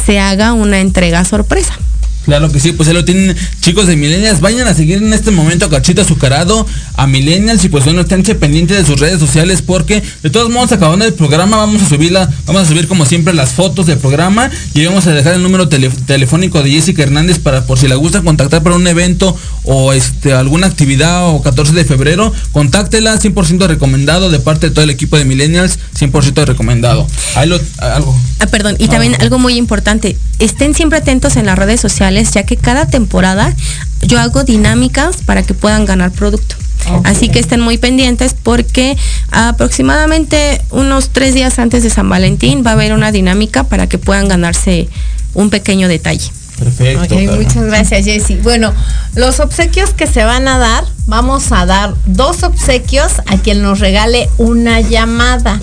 [0.05, 1.77] se haga una entrega sorpresa.
[2.25, 4.41] Claro que sí, pues ahí lo tienen chicos de Millennials.
[4.41, 8.21] Vayan a seguir en este momento a Cachita Azucarado, a Millennials y pues bueno, estén
[8.23, 12.29] pendientes de sus redes sociales porque de todos modos acabando el programa vamos a subirla,
[12.45, 15.67] vamos a subir como siempre las fotos del programa y vamos a dejar el número
[15.67, 20.33] telefónico de Jessica Hernández para por si le gusta contactar para un evento o este
[20.33, 25.17] alguna actividad o 14 de febrero, contáctela 100% recomendado de parte de todo el equipo
[25.17, 27.07] de Millennials, 100% recomendado.
[27.35, 28.15] Ahí lo, algo.
[28.39, 32.43] Ah, perdón, y también algo muy importante, estén siempre atentos en las redes sociales ya
[32.43, 33.53] que cada temporada
[34.01, 36.55] yo hago dinámicas para que puedan ganar producto.
[37.03, 38.97] Así que estén muy pendientes porque
[39.29, 43.97] aproximadamente unos tres días antes de San Valentín va a haber una dinámica para que
[43.97, 44.89] puedan ganarse
[45.33, 46.31] un pequeño detalle.
[46.59, 47.15] Perfecto.
[47.15, 48.35] muchas gracias, Jessy.
[48.35, 48.73] Bueno,
[49.15, 53.79] los obsequios que se van a dar, vamos a dar dos obsequios a quien nos
[53.79, 55.59] regale una llamada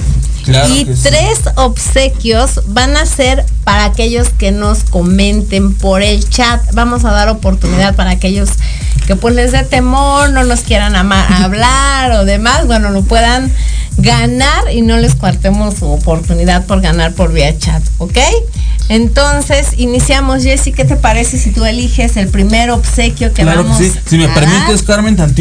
[0.68, 6.60] y tres obsequios van a ser para aquellos que nos comenten por el chat.
[6.74, 8.50] Vamos a dar oportunidad para aquellos
[9.06, 10.94] que pues les dé temor, no nos quieran
[11.42, 13.50] hablar o demás, bueno, lo puedan
[13.96, 18.18] ganar y no les cuartemos su oportunidad por ganar por vía chat, ¿ok?
[18.88, 23.78] Entonces, iniciamos, Jessy, ¿qué te parece si tú eliges el primer obsequio que claro vamos
[23.78, 23.98] que sí.
[24.06, 25.37] Si me permites, Carmen, tantito,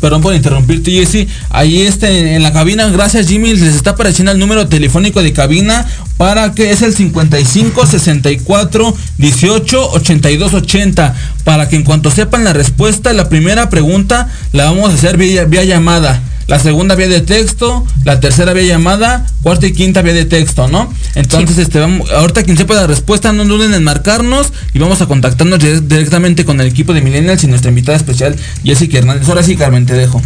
[0.00, 4.38] perdón por interrumpirte, Jessy, ahí este, en la cabina, gracias Jimmy, les está apareciendo el
[4.38, 11.76] número telefónico de cabina para que es el 55 64 18 82 80 para que
[11.76, 16.58] en cuanto sepan la respuesta, la primera pregunta la vamos a hacer vía llamada la
[16.58, 20.92] segunda vía de texto, la tercera vía llamada, cuarta y quinta vía de texto, ¿no?
[21.14, 25.06] Entonces, este, vamos, ahorita quien sepa la respuesta, no duden en marcarnos y vamos a
[25.06, 29.26] contactarnos directamente con el equipo de Millennials y nuestra invitada especial, Jessica Hernández.
[29.30, 30.20] Ahora sí, Carmen, te dejo.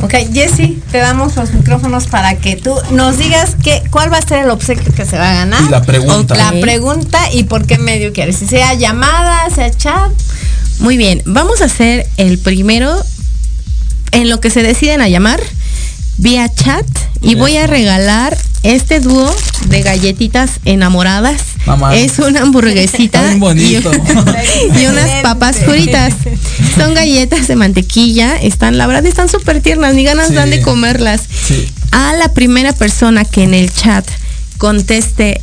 [0.00, 4.22] Ok, Jessy, te damos los micrófonos para que tú nos digas qué, cuál va a
[4.22, 5.62] ser el obsequio que se va a ganar.
[5.62, 6.34] Y la pregunta.
[6.34, 8.34] La pregunta y por qué medio quieres.
[8.34, 10.10] Si sea llamada, sea chat.
[10.80, 13.00] Muy bien, vamos a hacer el primero
[14.12, 15.40] en lo que se deciden a llamar
[16.18, 16.86] vía chat
[17.20, 19.34] y voy a regalar este dúo
[19.66, 21.40] de galletitas enamoradas.
[21.94, 26.14] Es una hamburguesita y, unas papas fritas.
[26.76, 31.22] Son galletas de mantequilla, están, la verdad están súper tiernas, ni ganas dan de comerlas.
[31.90, 34.06] A la primera persona que en el chat
[34.58, 35.40] conteste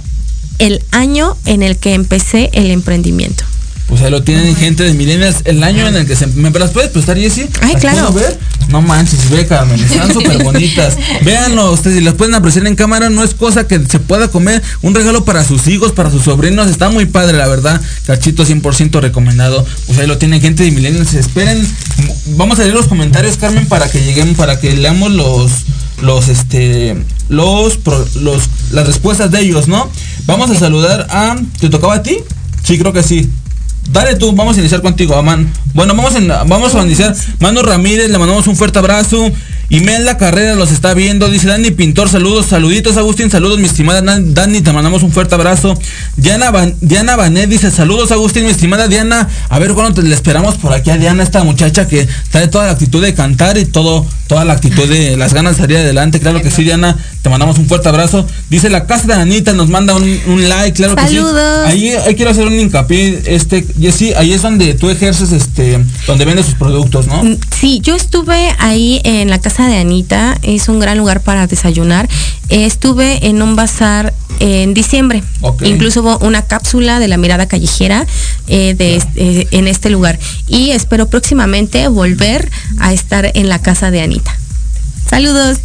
[0.59, 3.43] el año en el que empecé el emprendimiento.
[3.89, 6.27] Pues ahí lo tienen gente de milenias, el año en el que se...
[6.27, 7.49] ¿Me las puedes prestar, Jessy?
[7.59, 8.13] Ay, claro.
[8.13, 8.39] ver?
[8.69, 10.95] No manches, ve, Carmen, están súper bonitas.
[11.23, 14.61] Véanlo, ustedes, si las pueden apreciar en cámara, no es cosa que se pueda comer.
[14.83, 17.81] Un regalo para sus hijos, para sus sobrinos, está muy padre, la verdad.
[18.05, 19.65] Cachito 100% recomendado.
[19.87, 21.15] Pues ahí lo tienen gente de milenias.
[21.15, 21.67] Esperen,
[22.37, 25.51] vamos a leer los comentarios, Carmen, para que lleguemos, para que leamos los
[26.01, 26.95] los este
[27.27, 27.79] los
[28.15, 29.89] los las respuestas de ellos, ¿no?
[30.25, 32.19] Vamos a saludar a ¿te tocaba a ti?
[32.63, 33.29] Sí, creo que sí.
[33.91, 35.51] Dale tú, vamos a iniciar contigo, Aman.
[35.73, 36.13] Bueno, vamos,
[36.47, 37.15] vamos a iniciar.
[37.39, 39.31] Manu Ramírez, le mandamos un fuerte abrazo.
[39.69, 41.29] La Carrera los está viendo.
[41.29, 45.77] Dice Dani Pintor, saludos, saluditos, Agustín, saludos, mi estimada Dani, te mandamos un fuerte abrazo.
[46.17, 49.27] Diana, Diana Banet dice, saludos, Agustín, mi estimada Diana.
[49.49, 52.71] A ver cuándo le esperamos por aquí a Diana, esta muchacha que trae toda la
[52.71, 56.19] actitud de cantar y todo, toda la actitud de las ganas de salir adelante.
[56.19, 58.25] Claro que sí, Diana, te mandamos un fuerte abrazo.
[58.49, 61.19] Dice la casa de Anita, nos manda un, like, claro que sí.
[61.65, 66.25] Ahí, ahí, quiero hacer un hincapié, este, Jessy, ahí es donde tú ejerces, este, donde
[66.25, 67.23] vendes sus productos, ¿no?
[67.59, 71.47] Sí, yo estuve ahí en la casa casa de Anita es un gran lugar para
[71.47, 72.07] desayunar.
[72.49, 75.23] estuve en un bazar en diciembre.
[75.63, 78.05] Incluso hubo una cápsula de la mirada callejera
[78.47, 80.19] eh, de, eh, en este lugar.
[80.47, 84.37] Y espero próximamente volver a estar en la casa de Anita.
[85.09, 85.57] Saludos.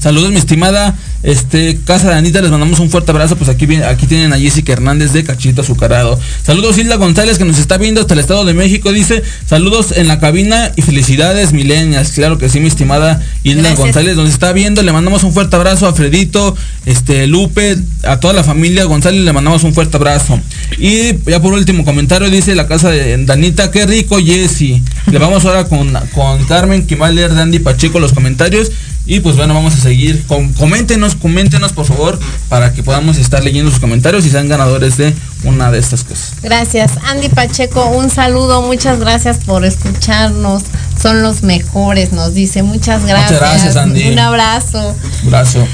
[0.00, 3.36] Saludos, mi estimada este, Casa de Anita, les mandamos un fuerte abrazo.
[3.36, 6.18] Pues aquí, aquí tienen a Jessica Hernández de Cachito Azucarado.
[6.44, 8.92] Saludos Hilda González que nos está viendo hasta el Estado de México.
[8.92, 12.12] Dice, saludos en la cabina y felicidades milenias.
[12.12, 14.82] Claro que sí, mi estimada Hilda González nos está viendo.
[14.82, 19.32] Le mandamos un fuerte abrazo a Fredito, este, Lupe, a toda la familia González le
[19.32, 20.38] mandamos un fuerte abrazo.
[20.78, 24.80] Y ya por último comentario dice la casa de Danita, qué rico Jessy.
[25.10, 28.70] Le vamos ahora con, con Carmen Kimaler de Andy Pacheco los comentarios.
[29.06, 30.24] Y pues bueno, vamos a seguir.
[30.26, 35.14] coméntenos, coméntenos por favor para que podamos estar leyendo sus comentarios y sean ganadores de
[35.44, 36.32] una de estas cosas.
[36.42, 36.92] Gracias.
[37.04, 40.64] Andy Pacheco, un saludo, muchas gracias por escucharnos.
[41.00, 42.62] Son los mejores, nos dice.
[42.62, 43.32] Muchas gracias.
[43.32, 44.08] Muchas gracias, Andy.
[44.08, 44.96] Un abrazo.
[45.22, 45.66] Un abrazo.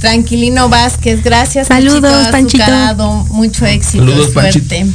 [0.00, 1.68] Tranquilino Vázquez, gracias.
[1.68, 3.26] Saludos, Panchito.
[3.30, 4.04] Mucho éxito.
[4.04, 4.86] Saludos, suerte.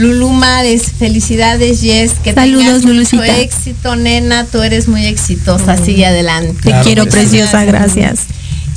[0.00, 6.06] Lulu Mares, felicidades Jess, que Saludos, tengas mucho éxito, nena, tú eres muy exitosa, sigue
[6.06, 6.54] adelante.
[6.62, 8.20] Te quiero preciosa, gracias.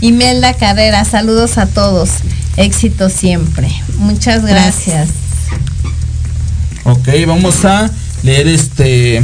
[0.02, 2.10] Imelda Carrera, saludos a todos,
[2.58, 3.70] éxito siempre.
[4.00, 5.08] Muchas gracias.
[6.84, 7.90] Ok, vamos a
[8.24, 9.24] leer este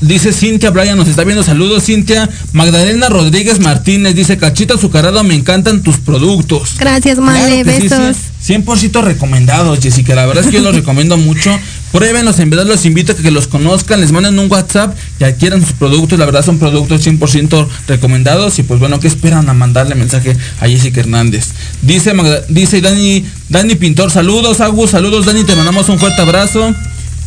[0.00, 1.42] dice Cintia Bryan, nos está viendo.
[1.42, 2.28] Saludos, Cintia.
[2.52, 6.76] Magdalena Rodríguez Martínez dice: Cachita azucarado, me encantan tus productos.
[6.78, 7.64] Gracias, Male.
[7.64, 8.16] besos.
[8.46, 10.14] 100% recomendados, Jessica.
[10.14, 11.50] La verdad es que yo los recomiendo mucho.
[11.92, 15.60] Pruébenlos, en verdad los invito a que los conozcan, les manden un WhatsApp y adquieran
[15.60, 16.18] sus productos.
[16.18, 18.58] La verdad son productos 100% recomendados.
[18.58, 21.48] Y pues bueno, ¿qué esperan a mandarle mensaje a Jessica Hernández?
[21.82, 22.12] Dice,
[22.48, 26.74] dice Dani, Dani Pintor, saludos, Agus, saludos, Dani, te mandamos un fuerte abrazo.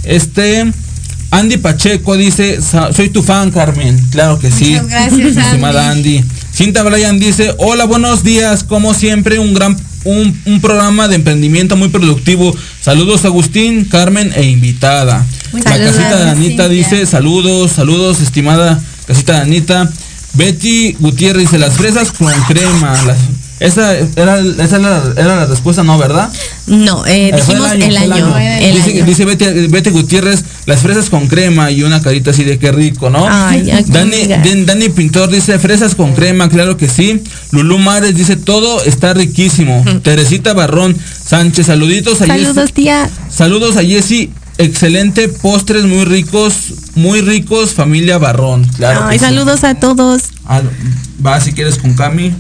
[0.04, 0.72] Este.
[1.34, 4.00] Andy Pacheco dice, soy tu fan, Carmen.
[4.12, 4.78] Claro que sí.
[4.88, 6.24] gracias, estimada Andy.
[6.54, 8.64] Cinta Bryan dice, hola, buenos días.
[8.64, 12.56] Como siempre, un gran un, programa de emprendimiento muy productivo.
[12.82, 15.26] Saludos Agustín, Carmen e invitada.
[15.54, 19.90] La casita de Anita dice, saludos, saludos, estimada casita de Anita.
[20.34, 22.92] Betty Gutiérrez dice, las fresas con crema.
[23.08, 23.18] Las,
[23.64, 26.30] esa, era, esa era, la respuesta, ¿no, verdad?
[26.68, 28.36] No, eh, dijimos el año.
[29.06, 33.26] dice, Betty, Gutiérrez, las fresas con crema y una carita así de qué rico, ¿no?
[33.26, 37.24] Ay, Dani, Dani Pintor dice, fresas con crema, claro que sí.
[37.52, 39.84] Lulú Mares dice, todo está riquísimo.
[40.04, 43.10] Teresita Barrón Sánchez, saluditos a Saludos, tía.
[43.30, 44.32] Saludos a Jessy.
[44.58, 48.68] Excelente, postres muy ricos, muy ricos, familia Barrón.
[48.76, 49.06] Claro.
[49.06, 50.24] Ay, saludos a todos.
[50.46, 50.62] Ah,
[51.26, 52.34] va si quieres con Cami.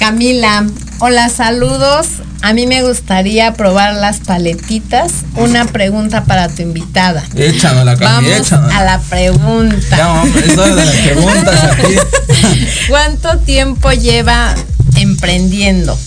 [0.00, 0.64] Camila,
[1.00, 2.06] hola, saludos.
[2.40, 5.12] A mí me gustaría probar las paletitas.
[5.36, 7.22] Una pregunta para tu invitada.
[7.36, 9.96] Échanos Cami, Vamos a la pregunta.
[9.98, 11.96] Ya, eso de las preguntas aquí.
[12.88, 14.54] ¿Cuánto tiempo lleva
[14.96, 15.98] emprendiendo?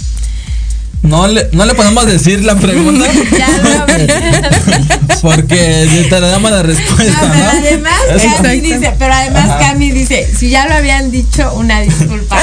[1.04, 3.06] No le, no le podemos decir la pregunta.
[3.38, 3.86] ya
[5.22, 7.60] Porque te le damos la respuesta, ¿no?
[7.60, 7.94] Además,
[8.42, 12.38] Cami dice, pero además Cami dice, si ya lo habían dicho, una disculpa.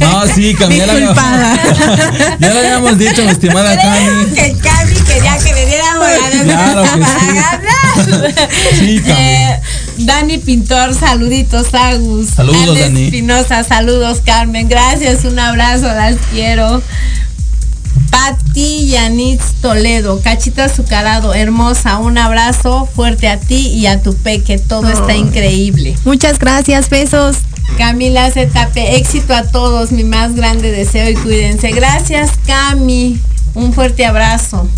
[0.00, 0.76] No, sí, Cami.
[0.76, 4.26] Ya, ya lo habíamos dicho, mi estimada Cami.
[4.34, 8.32] que Cami quería que le diéramos la claro para ganar.
[8.78, 9.20] Sí, Cami.
[9.20, 9.60] Eh,
[9.98, 12.28] Dani Pintor, saluditos, Agus.
[12.30, 13.04] Saludos, Dani.
[13.06, 14.68] Espinosa, saludos, Carmen.
[14.68, 16.82] Gracias, un abrazo, las quiero.
[18.10, 24.58] Pati Yanitz Toledo, cachita azucarado, hermosa, un abrazo fuerte a ti y a tu peque,
[24.58, 25.96] todo está increíble.
[26.04, 27.38] Muchas gracias, besos.
[27.76, 31.70] Camila ZP, éxito a todos, mi más grande deseo y cuídense.
[31.70, 33.20] Gracias, Cami,
[33.54, 34.68] un fuerte abrazo.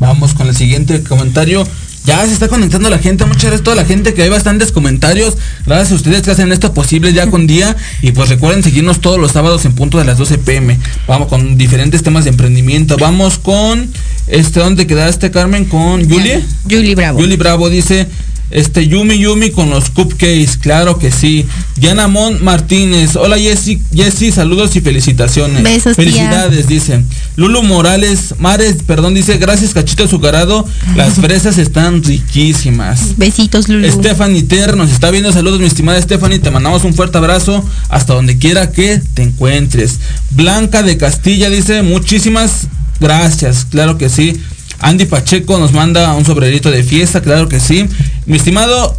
[0.00, 1.66] Vamos con el siguiente comentario.
[2.08, 4.72] Ya se está conectando la gente, muchas gracias a toda la gente que hay bastantes
[4.72, 5.36] comentarios.
[5.66, 7.76] Gracias a ustedes que hacen esto posible ya con día.
[8.00, 10.78] Y pues recuerden seguirnos todos los sábados en punto de las 12 pm.
[11.06, 12.96] Vamos con diferentes temas de emprendimiento.
[12.96, 13.90] Vamos con
[14.26, 15.66] este, ¿dónde quedaste, Carmen?
[15.66, 16.42] Con Julie.
[16.62, 17.20] Julie Bravo.
[17.20, 18.06] Julie Bravo dice,
[18.50, 21.46] este Yumi Yumi con los cupcakes, claro que sí.
[21.76, 25.62] Diana Mon Martínez, hola Jessy, Jessy, saludos y felicitaciones.
[25.62, 27.02] Besos, Felicidades, dice.
[27.36, 33.16] Lulu Morales, Mares, perdón, dice, gracias Cachito Azucarado, las fresas están riquísimas.
[33.16, 33.90] Besitos, Lulu.
[33.90, 38.14] Stephanie Ter nos está viendo, saludos mi estimada Stephanie, te mandamos un fuerte abrazo hasta
[38.14, 39.98] donde quiera que te encuentres.
[40.30, 42.68] Blanca de Castilla dice, muchísimas
[43.00, 44.40] gracias, claro que sí.
[44.80, 47.88] Andy Pacheco nos manda un sombrerito de fiesta, claro que sí.
[48.28, 48.94] Mi estimado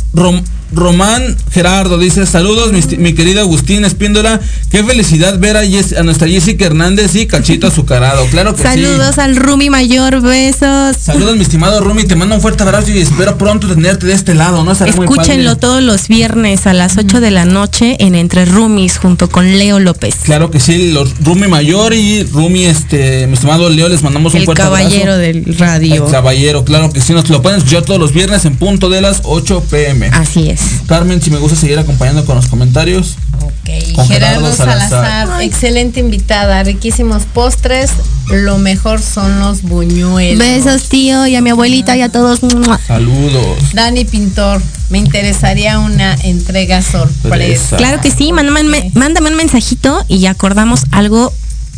[0.71, 4.39] Román Gerardo dice, saludos mi, mi querido Agustín Espíndola,
[4.69, 8.63] qué felicidad ver a, a nuestra Jessica Hernández y Cachito Azucarado, claro que sí.
[8.63, 10.97] Saludos al Rumi Mayor, besos.
[10.97, 14.35] Saludos mi estimado Rumi, te mando un fuerte abrazo y espero pronto tenerte de este
[14.35, 14.73] lado, ¿no?
[14.79, 15.59] Muy Escúchenlo padre.
[15.59, 19.79] todos los viernes a las 8 de la noche en Entre Rumis junto con Leo
[19.79, 20.15] López.
[20.23, 24.39] Claro que sí, los Rumi Mayor y Rumi, este, mi estimado Leo, les mandamos un
[24.39, 25.19] El fuerte caballero abrazo.
[25.19, 26.05] del radio.
[26.05, 29.01] El caballero, claro que sí, nos lo pueden escuchar todos los viernes en punto de
[29.01, 30.07] las 8 pm.
[30.13, 30.58] Así es.
[30.87, 33.15] Carmen, si me gusta seguir acompañando con los comentarios.
[33.41, 35.41] Ok, Con Gerardo Gerardo Salazar, Salazar.
[35.43, 37.91] excelente invitada, riquísimos postres,
[38.27, 40.39] lo mejor son los buñuelos.
[40.39, 42.39] Besos, tío, y a mi abuelita y a todos.
[42.87, 43.57] Saludos.
[43.73, 47.77] Dani Pintor, me interesaría una entrega sorpresa.
[47.77, 51.31] Claro que sí, mándame, un me- mándame un mensajito y acordamos algo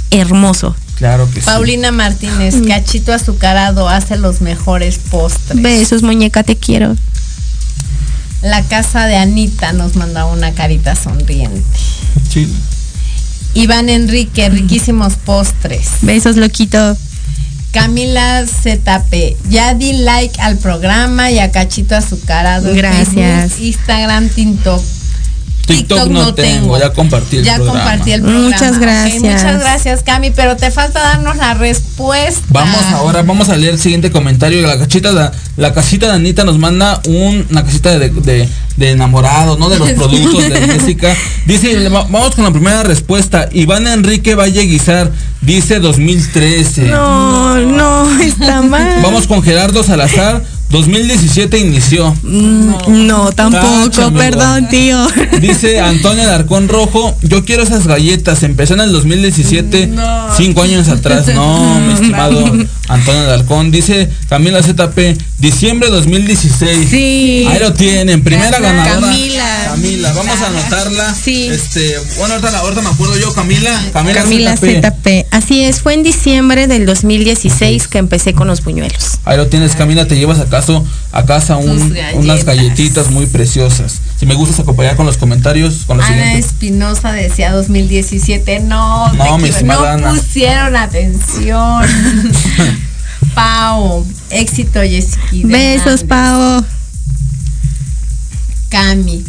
[0.09, 0.75] hermoso.
[0.95, 1.45] Claro que sí.
[1.45, 2.67] Paulina Martínez, Mm.
[2.67, 5.61] cachito azucarado, hace los mejores postres.
[5.61, 6.95] Besos, muñeca, te quiero.
[8.41, 11.63] La casa de Anita nos manda una carita sonriente.
[12.29, 12.51] Sí.
[13.53, 15.87] Iván Enrique, riquísimos postres.
[16.01, 16.97] Besos, loquito.
[17.71, 22.73] Camila ZP, ya di like al programa y a Cachito Azucarado.
[22.73, 23.53] Gracias.
[23.53, 24.83] Facebook, Instagram, TikTok.
[25.77, 27.79] TikTok no tengo, ya compartí el Ya programa.
[27.79, 28.45] compartí el programa.
[28.49, 29.21] Muchas gracias.
[29.23, 32.41] muchas gracias, Cami, pero te falta darnos la respuesta.
[32.49, 34.65] Vamos ahora, vamos a leer el siguiente comentario.
[34.67, 38.91] La cachita, de- la casita de Anita nos manda un- una casita de, de, de
[38.91, 39.69] enamorado, ¿no?
[39.69, 41.15] De los productos de Jessica.
[41.45, 43.49] Dice, vamos con la primera respuesta.
[43.51, 45.11] Iván Enrique Valle Guizar,
[45.41, 46.83] dice 2013.
[46.83, 49.01] No, no, está mal.
[49.01, 50.41] Vamos con Gerardo Salazar,
[50.71, 52.15] 2017 inició.
[52.23, 55.07] Mm, No, tampoco, perdón, tío.
[55.39, 59.91] Dice Antonio Alarcón Rojo, yo quiero esas galletas, empezó en el 2017,
[60.37, 61.27] cinco años atrás.
[61.27, 62.51] No, mi estimado
[62.87, 63.71] Antonio Alarcón.
[63.71, 66.89] Dice Camila ZP, diciembre 2016.
[66.89, 67.45] Sí.
[67.49, 69.01] Ahí lo tienen, primera ganadora.
[69.01, 69.61] Camila.
[69.71, 71.13] Camila, vamos a anotarla.
[71.13, 71.47] Sí.
[71.47, 73.71] Este, bueno, ahorita, ahorita me acuerdo yo, Camila.
[73.93, 74.81] Camila, Camila ZP.
[74.81, 75.25] ZP.
[75.31, 79.19] Así es, fue en diciembre del 2016 que empecé con los buñuelos.
[79.25, 80.39] Ahí lo tienes, Camila, te llevas
[81.11, 82.15] a casa un- Tus galletas.
[82.15, 83.99] unas galletitas muy preciosas.
[84.19, 86.45] Si me gustas acompañar con los comentarios, con los Ana siguientes.
[86.45, 88.59] Espinosa decía 2017.
[88.59, 90.11] No, No, mi no Ana.
[90.13, 91.83] pusieron atención.
[93.35, 95.25] Pau, éxito Jessica.
[95.43, 96.63] Besos, Pau.
[98.69, 99.21] Cami.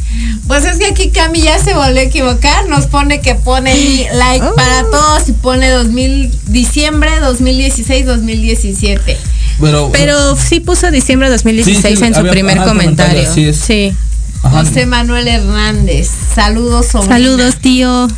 [0.46, 2.68] Pues es que aquí Cami ya se volvió a equivocar.
[2.68, 4.54] Nos pone que pone like Oh.
[4.54, 9.18] para todos y pone 2000, diciembre 2016, 2017.
[9.62, 13.14] Pero, Pero sí puso diciembre de 2016 Sí, sí, en su había- primer ajá, comentario.
[13.24, 13.56] comentario, así es.
[13.56, 13.96] Sí.
[14.42, 14.64] Ajá.
[14.64, 16.08] José Manuel Hernández.
[16.34, 17.14] Saludos, sobrina.
[17.16, 18.08] Saludos, tío.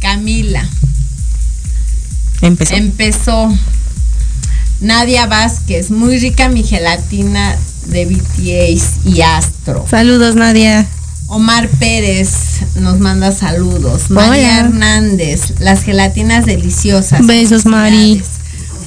[0.00, 0.66] Camila.
[2.40, 2.74] Empezó.
[2.74, 3.54] Empezó.
[4.80, 5.90] Nadia Vázquez.
[5.90, 9.84] Muy rica mi gelatina de BTS y Astro.
[9.90, 10.86] Saludos, Nadia.
[11.26, 12.30] Omar Pérez
[12.76, 14.04] nos manda saludos.
[14.10, 14.28] Hola.
[14.28, 17.26] María Hernández, las gelatinas deliciosas.
[17.26, 18.22] Besos, Mari.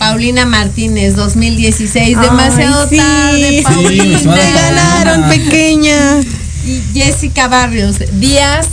[0.06, 2.97] Paulina Martínez, 2016, demasiado sí.
[2.97, 4.20] tarde, Sí, Paulina.
[4.34, 6.20] Te ganaron, pequeña.
[6.66, 8.68] Y Jessica Barrios, Díaz,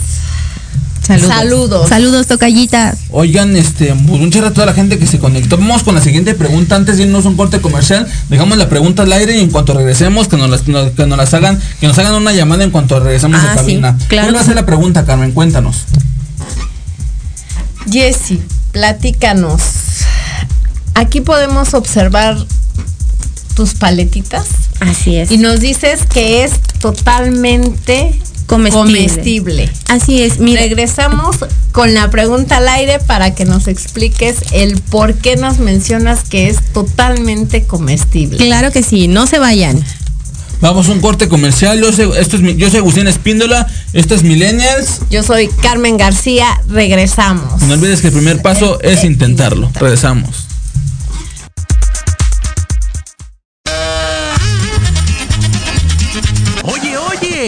[1.05, 1.29] Saludos.
[1.35, 1.89] Saludos.
[1.89, 2.95] Saludos, tocallita.
[3.11, 5.57] Oigan, este, muchas gracias a toda la gente que se conectó.
[5.57, 6.75] Vamos con la siguiente pregunta.
[6.75, 9.73] Antes de irnos a un corte comercial, dejamos la pregunta al aire y en cuanto
[9.75, 12.71] regresemos, que nos las, no- que nos las hagan, que nos hagan una llamada en
[12.71, 13.95] cuanto regresemos Ah, a cabina.
[13.99, 14.59] sí, claro ¿Cuál va a ser sí.
[14.59, 15.31] la pregunta, Carmen?
[15.31, 15.77] Cuéntanos.
[17.91, 19.61] Jessy, platícanos.
[20.93, 22.37] Aquí podemos observar
[23.55, 24.45] tus paletitas
[24.79, 25.31] Así es.
[25.31, 28.97] y nos dices que es totalmente Comestible.
[29.07, 29.71] comestible.
[29.89, 30.39] Así es.
[30.39, 31.37] Mira, Regresamos
[31.71, 36.49] con la pregunta al aire para que nos expliques el por qué nos mencionas que
[36.49, 38.37] es totalmente comestible.
[38.37, 39.07] claro que sí.
[39.07, 39.83] No se vayan.
[40.61, 41.79] Vamos a un corte comercial.
[41.79, 43.67] Yo soy, esto es, yo soy Agustín Espíndola.
[43.93, 45.01] Esto es Millennials.
[45.09, 47.61] Yo soy Carmen García, regresamos.
[47.61, 49.71] No olvides que el primer paso es intentarlo.
[49.75, 50.47] Regresamos.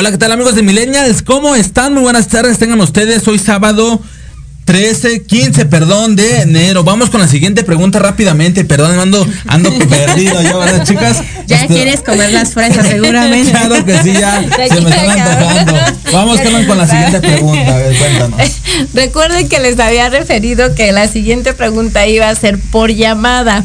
[0.00, 1.20] Hola, ¿qué tal amigos de Millennials?
[1.20, 1.92] ¿Cómo están?
[1.92, 3.28] Muy buenas tardes, tengan ustedes.
[3.28, 4.00] Hoy sábado
[4.64, 6.84] 13, 15, perdón, de enero.
[6.84, 8.64] Vamos con la siguiente pregunta rápidamente.
[8.64, 11.18] Perdón, ando, ando perdido ya, ¿verdad, chicas?
[11.46, 13.50] Ya Este- quieres comer las fresas, seguramente.
[13.50, 14.40] Claro que sí, ya
[14.70, 15.74] se me están antojando.
[16.14, 17.74] Vamos con, con la siguiente pregunta.
[17.74, 18.40] A ver, cuéntanos.
[18.94, 23.64] Recuerden que les había referido que la siguiente pregunta iba a ser por llamada.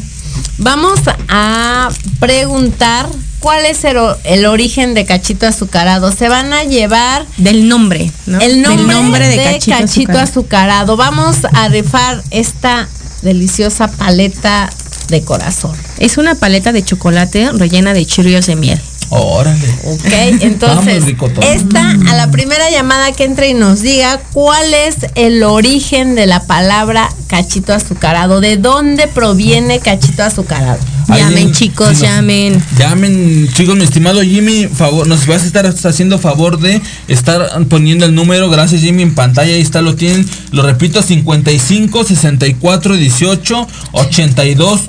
[0.58, 1.88] Vamos a
[2.20, 3.06] preguntar
[3.40, 6.12] cuál es el, origen de cachito azucarado.
[6.12, 8.40] Se van a llevar Del nombre, ¿no?
[8.40, 10.22] el nombre, Del nombre de, de, cachito, cachito, azucarado.
[10.22, 10.96] azucarado.
[10.96, 12.88] Vamos a rifar esta
[13.22, 14.70] deliciosa paleta
[15.08, 15.76] de corazón.
[15.98, 18.80] Es una paleta de chocolate rellena de chirrios de miel.
[19.08, 19.68] Órale.
[19.84, 20.04] Ok,
[20.40, 21.04] entonces,
[21.42, 26.26] esta a la primera llamada que entre y nos diga cuál es el origen de
[26.26, 30.78] la palabra cachito azucarado, de dónde proviene cachito azucarado.
[31.08, 32.60] Llamen, chicos, nos- llamen.
[32.78, 38.06] Llamen, chicos, mi estimado Jimmy, favor, nos vas a estar haciendo favor de estar poniendo
[38.06, 43.68] el número, gracias Jimmy, en pantalla, ahí está, lo tienen, lo repito, 55 64 18
[43.92, 44.80] 82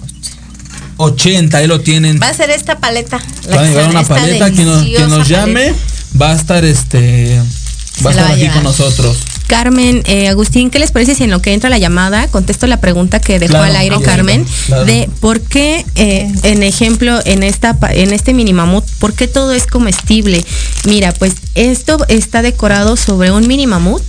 [0.97, 2.19] 80, ahí lo tienen.
[2.21, 3.19] Va a ser esta paleta.
[3.47, 5.77] la Van a que llevar una esta paleta, quien nos, quien deliciosa nos llame, paleta.
[6.21, 7.41] va a estar este,
[8.05, 9.17] va a estar va aquí con nosotros.
[9.47, 12.81] Carmen, eh, Agustín, ¿qué les parece si en lo que entra la llamada contesto la
[12.81, 14.83] pregunta que dejó Claro, al aire Carmen claro.
[14.83, 19.53] de por qué, eh, en ejemplo, en esta en este mini mamut, por qué todo
[19.53, 20.45] es comestible?
[20.85, 24.03] Mira, pues esto está decorado sobre un mini mamut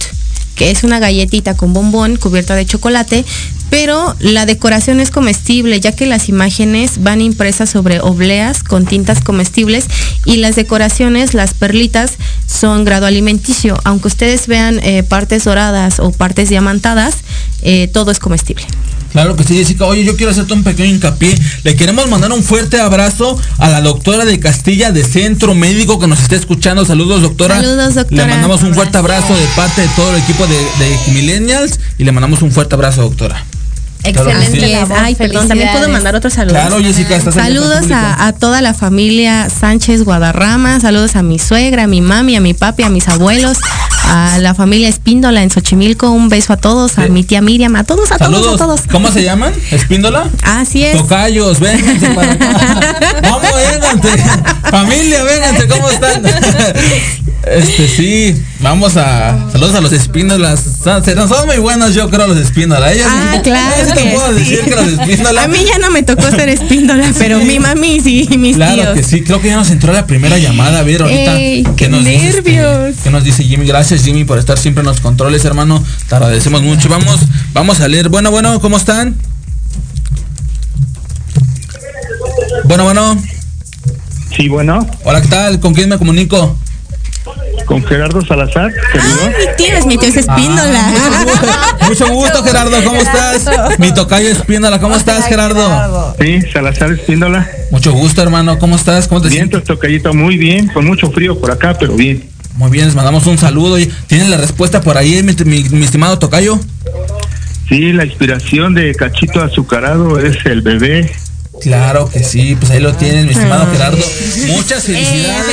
[0.59, 3.25] que es una galletita con bombón cubierta de chocolate,
[3.71, 9.21] pero la decoración es comestible, ya que las imágenes van impresas sobre obleas con tintas
[9.21, 9.87] comestibles
[10.25, 12.13] y las decoraciones, las perlitas,
[12.47, 13.79] son grado alimenticio.
[13.85, 17.17] Aunque ustedes vean eh, partes doradas o partes diamantadas,
[17.63, 18.65] eh, todo es comestible.
[19.13, 19.87] Claro que sí, Jessica.
[19.87, 21.35] Oye, yo quiero hacerte un pequeño hincapié.
[21.65, 26.07] Le queremos mandar un fuerte abrazo a la doctora de Castilla de Centro Médico que
[26.07, 26.85] nos está escuchando.
[26.85, 27.57] Saludos, doctora.
[27.57, 28.27] Saludos, doctora.
[28.27, 32.05] Le mandamos un fuerte abrazo de parte de todo el equipo de, de Millennials y
[32.05, 33.45] le mandamos un fuerte abrazo, doctora.
[34.05, 36.55] Excelente labor, Ay, perdón, también puedo mandar otro saludo.
[36.55, 41.85] Claro, Jessica, estás Saludos a, a toda la familia Sánchez Guadarrama, saludos a mi suegra,
[41.85, 43.59] a mi mami, a mi papi, a mis abuelos,
[44.09, 47.85] a la familia Espíndola en Xochimilco, un beso a todos, a mi tía Miriam, a
[47.85, 48.43] todos, a Saludos.
[48.57, 48.81] todos, a todos.
[48.91, 49.53] ¿Cómo se llaman?
[49.71, 50.29] ¿Espíndola?
[50.43, 50.97] Así es.
[50.97, 52.91] Tocayos, vénganse para acá.
[53.23, 54.25] Vamos, vénganse.
[54.71, 56.23] Familia, vénganse, ¿cómo están?
[57.51, 59.35] Este sí, vamos a.
[59.53, 60.61] Saludos a los espíndolas.
[60.85, 62.93] Son, son muy buenos, yo creo, los espíndolas.
[62.93, 64.39] Ellas Ah, claro ellas sí que te puedo sí.
[64.41, 65.45] decir que los espíndolas.
[65.45, 68.89] A mí ya no me tocó ser espíndola, pero mi mami sí, mis Claro tíos.
[68.95, 70.81] que sí, creo que ya nos entró la primera llamada.
[70.81, 71.39] A ver, ahorita.
[71.39, 72.97] Ey, ¿qué qué nos dice, este, nervios.
[73.03, 73.67] ¿Qué nos dice Jimmy?
[73.67, 75.83] Gracias, Jimmy, por estar siempre en los controles, hermano.
[76.09, 76.89] Te agradecemos mucho.
[76.89, 77.21] Vamos,
[77.53, 78.09] vamos a leer.
[78.09, 79.17] Bueno, bueno, ¿cómo están?
[82.65, 83.17] Bueno, bueno.
[84.37, 85.59] Sí, bueno, Hola, ¿qué tal?
[85.61, 86.57] ¿Con quién me comunico?
[87.67, 89.29] con Gerardo Salazar, servidor.
[89.39, 90.81] Mi tío es mi tío es espíndola.
[90.81, 92.83] Ah, mucho gusto, Gerardo.
[92.83, 93.79] ¿Cómo estás?
[93.79, 96.17] Mi tocayo Espíndola, ¿cómo estás, Gerardo?
[96.19, 97.47] Sí, Salazar Espíndola.
[97.71, 98.59] Mucho gusto, hermano.
[98.59, 99.07] ¿Cómo estás?
[99.07, 99.65] ¿Cómo te Bien, sientes?
[99.65, 102.27] tocayito, muy bien, con mucho frío por acá, pero bien.
[102.59, 103.77] Muy bien, les mandamos un saludo.
[104.09, 106.59] ¿Tienen la respuesta por ahí, mi, mi- mi estimado tocayo?
[107.69, 111.13] Sí, la inspiración de Cachito Azucarado es el bebé.
[111.63, 113.71] Claro que sí, pues ahí lo tienen, mi estimado.
[113.71, 113.99] Gerardo.
[114.49, 115.47] Muchas felicidades.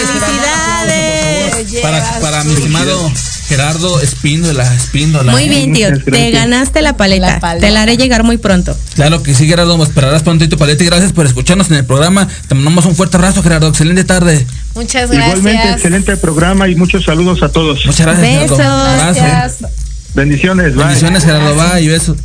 [0.87, 1.81] Eh, felicidades.
[1.83, 3.11] Para, para mi estimado
[3.55, 5.31] Gerardo Espíndola, Espíndola.
[5.31, 5.49] Muy ¿eh?
[5.49, 5.87] bien, tío.
[6.03, 7.35] Te ganaste la paleta.
[7.35, 7.67] La paleta.
[7.67, 8.75] Te la haré llegar muy pronto.
[8.95, 12.27] Claro que sí, Gerardo, esperarás pronto tu paleta y gracias por escucharnos en el programa.
[12.47, 13.69] Te mandamos un fuerte abrazo, Gerardo.
[13.69, 14.45] Excelente tarde.
[14.73, 15.37] Muchas gracias.
[15.37, 17.85] Igualmente, excelente programa y muchos saludos a todos.
[17.85, 18.57] Muchas gracias, Besos.
[18.57, 18.83] Gerardo.
[18.83, 19.25] Gracias.
[19.25, 19.71] Gracias.
[20.13, 20.83] Bendiciones, bye.
[20.83, 21.55] Bendiciones, Gerardo.
[21.55, 22.17] Va y besos.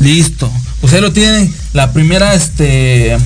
[0.00, 0.50] Listo.
[0.80, 1.54] Pues ahí lo tienen.
[1.72, 3.16] La primera, este.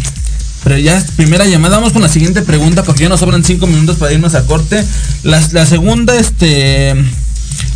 [0.65, 1.77] Pero ya, primera llamada.
[1.79, 4.85] Vamos con la siguiente pregunta porque ya nos sobran cinco minutos para irnos a corte.
[5.23, 6.95] La, la segunda, este.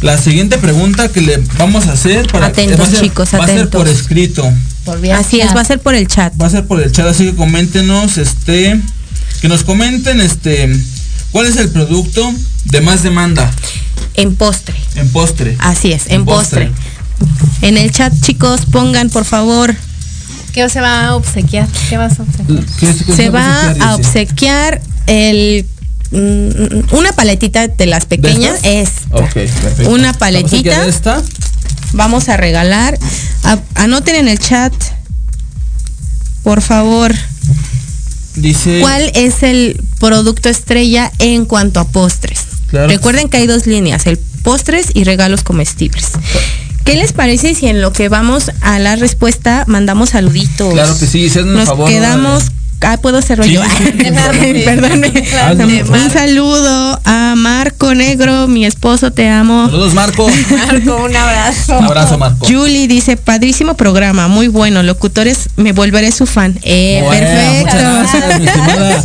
[0.00, 3.44] La siguiente pregunta que le vamos a hacer para Atentos, va a ser- chicos, va
[3.44, 3.80] a ser atentos.
[3.80, 4.52] por escrito.
[4.84, 6.32] Por Así es, va a ser por el chat.
[6.40, 8.78] Va a ser por el chat, así que coméntenos, este,
[9.40, 10.74] que nos comenten, este,
[11.32, 12.32] cuál es el producto
[12.66, 13.50] de más demanda
[14.14, 14.74] En postre.
[14.96, 15.56] en postre.
[15.58, 16.70] Así es, en postre.
[17.62, 19.74] En el chat, chicos, pongan por favor.
[20.54, 21.68] ¿Qué se va a obsequiar?
[21.90, 22.64] ¿Qué vas a obsequiar?
[22.78, 25.66] ¿Qué es- qué Se va obsequiar, a obsequiar el
[26.12, 29.90] mm, una paletita de las ¿De pequeñas es Ok, perfecto.
[29.90, 30.46] Una ¿La paletita.
[30.56, 31.22] obsequia de esta?
[31.92, 32.96] vamos a regalar
[33.42, 34.72] A- anoten en el chat
[36.44, 37.12] por favor
[38.36, 38.80] Dice.
[38.80, 42.88] cuál es el producto estrella en cuanto a postres Claro.
[42.88, 46.06] recuerden que hay dos líneas el postres y regalos comestibles
[46.84, 50.72] ¿Qué les parece si en lo que vamos a la respuesta mandamos saluditos?
[50.72, 52.50] Claro que sí, el Nos favor, quedamos.
[52.84, 53.62] Ah, puedo hacerlo yo.
[54.64, 55.12] Perdónme.
[55.84, 59.66] Un saludo a Marco Negro, mi esposo, te amo.
[59.66, 60.28] Saludos, Marco.
[60.66, 61.78] Marco, un abrazo.
[61.78, 62.46] Un abrazo, Marco.
[62.46, 64.82] Julie dice, padrísimo programa, muy bueno.
[64.82, 66.58] Locutores, me volveré su fan.
[66.62, 67.64] Eh, Bueno, perfecto.
[67.64, 69.04] muchas gracias, mi estimada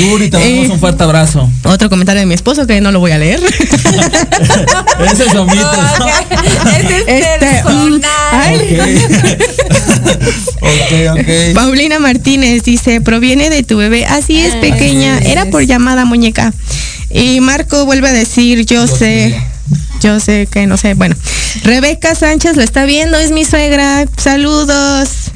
[0.00, 0.70] Yuri, te mandamos Eh.
[0.72, 1.50] un fuerte abrazo.
[1.64, 3.40] Otro comentario de mi esposo que no lo voy a leer.
[5.12, 5.70] Ese es omito.
[6.66, 7.92] Ese es Este, personal.
[10.60, 11.54] ok, ok.
[11.54, 14.06] Paulina Martínez dice, proviene de tu bebé.
[14.06, 15.18] Así es, pequeña.
[15.18, 16.50] Era por llamada muñeca.
[17.10, 19.38] Y Marco vuelve a decir, yo sé.
[20.00, 20.94] Yo sé que no sé.
[20.94, 21.14] Bueno,
[21.62, 24.06] Rebeca Sánchez lo está viendo, es mi suegra.
[24.16, 25.30] Saludos.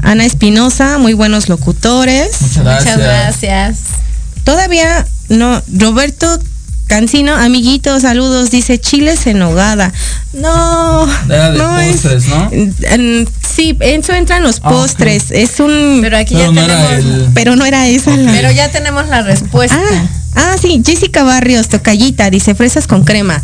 [0.00, 2.40] Ana Espinosa, muy buenos locutores.
[2.40, 2.96] Muchas gracias.
[2.96, 3.78] Muchas gracias.
[4.44, 6.40] Todavía no, Roberto
[6.98, 9.92] Cancino, amiguito, saludos, dice chiles en nogada.
[10.32, 12.50] No, Era de no es- postres, ¿no?
[12.52, 13.26] Mm,
[13.56, 15.32] Sí, eso entran los Ah, postres.
[15.32, 15.98] Es un.
[16.02, 16.92] Pero aquí Pero ya no tenemos.
[16.92, 17.28] el...
[17.34, 18.30] Pero no era esa la.
[18.30, 19.76] Pero ya tenemos la respuesta.
[19.76, 23.42] Ah, ah, sí, Jessica Barrios, tocallita, dice fresas con crema.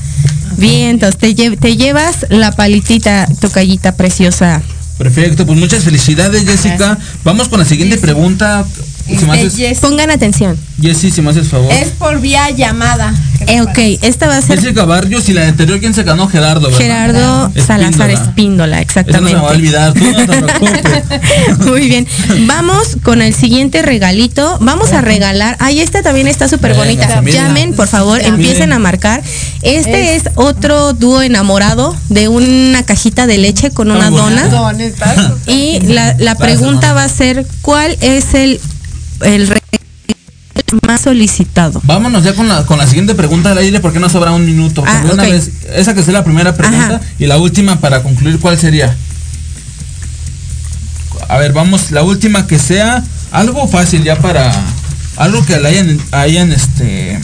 [0.56, 4.62] Vientos, te, lle- te llevas la palitita, tocallita preciosa.
[4.96, 6.98] Perfecto, pues muchas felicidades, Jessica.
[7.24, 8.64] Vamos con la siguiente pregunta.
[9.18, 10.56] Si me De haces, Jess- Pongan atención.
[10.80, 11.70] Jessy, si me haces favor.
[11.72, 13.14] Es por vía llamada.
[13.38, 16.02] ¿Qué te Eh, ok, esta va a ser Jessica Barrios y la anterior, ¿quién se
[16.02, 16.26] ganó?
[16.28, 16.78] Gerardo, ¿verdad?
[16.78, 17.66] Gerardo Espíndola.
[17.66, 19.34] Salazar Espíndola, Eso no se exactamente.
[19.34, 20.82] me va a olvidar, tú no te preocupes.
[21.66, 22.06] Muy bien.
[22.46, 24.58] Vamos con el siguiente regalito.
[24.60, 25.56] Vamos a regalar.
[25.60, 27.22] Ay, esta también está súper bonita.
[27.22, 29.22] Llamen, por favor, empiecen a marcar.
[29.62, 34.48] Este es, otro dúo enamorado de una cajita de leche con una dona.
[35.46, 38.60] Y la, la pregunta va a ser, ¿cuál es el,
[39.22, 39.48] el
[40.86, 41.80] más solicitado?
[41.84, 44.84] Vámonos ya con la, con la siguiente pregunta al aire porque nos sobra un minuto.
[44.86, 47.00] Ah, una vez, esa que sea la primera pregunta Ajá.
[47.18, 48.96] y la última para concluir, ¿cuál sería?
[51.28, 53.02] A ver, vamos, la última que sea
[53.32, 54.52] algo fácil ya para
[55.16, 57.18] algo que la hayan, hayan este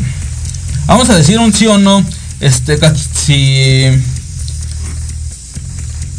[0.86, 2.04] vamos a decir un sí o no,
[2.40, 2.78] este
[3.14, 3.86] si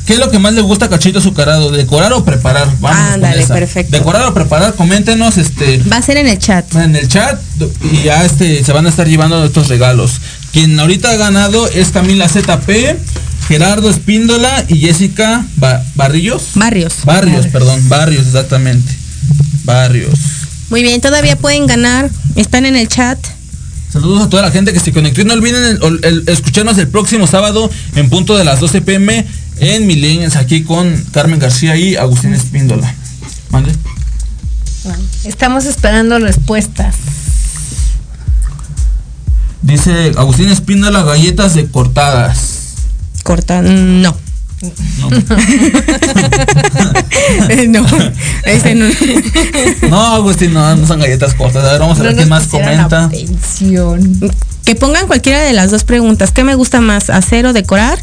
[0.07, 1.69] ¿Qué es lo que más le gusta a Cachito Azucarado?
[1.69, 2.67] ¿Decorar o preparar?
[2.79, 3.91] Vamos Ándale, perfecto.
[3.97, 6.73] Decorar o preparar, coméntenos este Va a ser en el chat.
[6.75, 7.39] en el chat
[7.91, 10.21] y ya este se van a estar llevando estos regalos.
[10.53, 12.95] Quien ahorita ha ganado es Camila ZP,
[13.49, 16.51] Gerardo Espíndola y Jessica Ba- Barrillos.
[16.55, 16.93] Barrios.
[17.03, 18.89] Barrios, perdón, Barrios exactamente.
[19.65, 20.17] Barrios.
[20.69, 22.09] Muy bien, todavía pueden ganar.
[22.35, 23.19] Están en el chat.
[23.91, 26.87] Saludos a toda la gente que se conectó y no olviden el- el- escucharnos el
[26.89, 29.25] próximo sábado en punto de las 12 pm
[29.59, 32.93] en Millennials aquí con Carmen García y Agustín Espíndola.
[33.49, 33.71] ¿Mande?
[35.23, 36.95] Estamos esperando respuestas.
[39.61, 42.53] Dice Agustín Espíndola galletas de cortadas.
[43.23, 44.15] Corta, no.
[44.61, 45.09] No.
[47.67, 47.85] No,
[48.45, 48.85] ese no.
[49.89, 51.63] No, Agustín, no, no son galletas cortas.
[51.63, 53.05] A ver, vamos a ver qué más comenta.
[53.05, 54.19] atención.
[54.65, 56.31] Que pongan cualquiera de las dos preguntas.
[56.31, 57.99] ¿Qué me gusta más, hacer o decorar?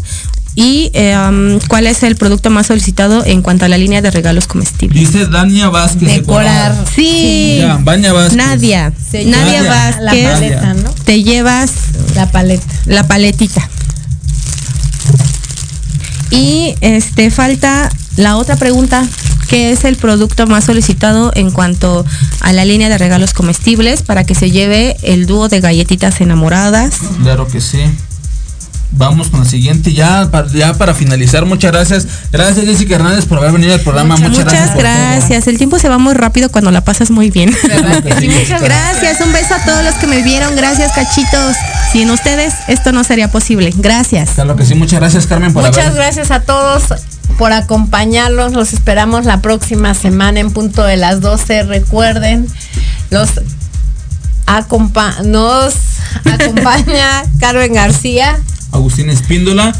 [0.56, 4.10] Y eh, um, cuál es el producto más solicitado en cuanto a la línea de
[4.10, 5.12] regalos comestibles.
[5.12, 6.08] Dice Dania Vázquez.
[6.08, 6.74] Decorar.
[6.94, 7.58] Sí.
[7.60, 8.36] Ya, Baña Vázquez.
[8.36, 8.92] Nadia.
[9.12, 10.00] Nadia lleva Vázquez.
[10.00, 10.90] La paleta, ¿no?
[11.04, 11.70] Te llevas
[12.14, 12.64] La paleta.
[12.86, 13.68] la paletita.
[16.34, 19.06] Y este falta la otra pregunta,
[19.48, 22.04] que es el producto más solicitado en cuanto
[22.40, 26.96] a la línea de regalos comestibles para que se lleve el dúo de galletitas enamoradas.
[27.22, 27.84] Claro que sí.
[28.96, 29.92] Vamos con la siguiente.
[29.92, 32.06] Ya para, ya para finalizar, muchas gracias.
[32.30, 34.16] Gracias, Jessica Hernández, por haber venido al programa.
[34.16, 34.70] Muchas, Muchas gracias.
[34.70, 35.46] por gracias.
[35.48, 37.50] El tiempo se va muy rápido cuando la pasas muy bien.
[38.04, 40.54] Muchas Gracias, un beso a todos los que me vieron.
[40.54, 41.56] Gracias, cachitos.
[41.92, 43.72] Sin ustedes esto no sería posible.
[43.76, 44.30] Gracias.
[44.30, 45.96] Claro que sí, muchas gracias, Carmen, por Muchas haber.
[45.96, 46.84] gracias a todos
[47.38, 48.52] por acompañarnos.
[48.52, 51.64] Los esperamos la próxima semana en punto de las 12.
[51.64, 52.46] Recuerden,
[53.10, 53.30] los
[54.46, 55.74] acompa nos
[56.24, 58.38] acompaña Carmen García.
[58.74, 59.72] Agustín Espíndola.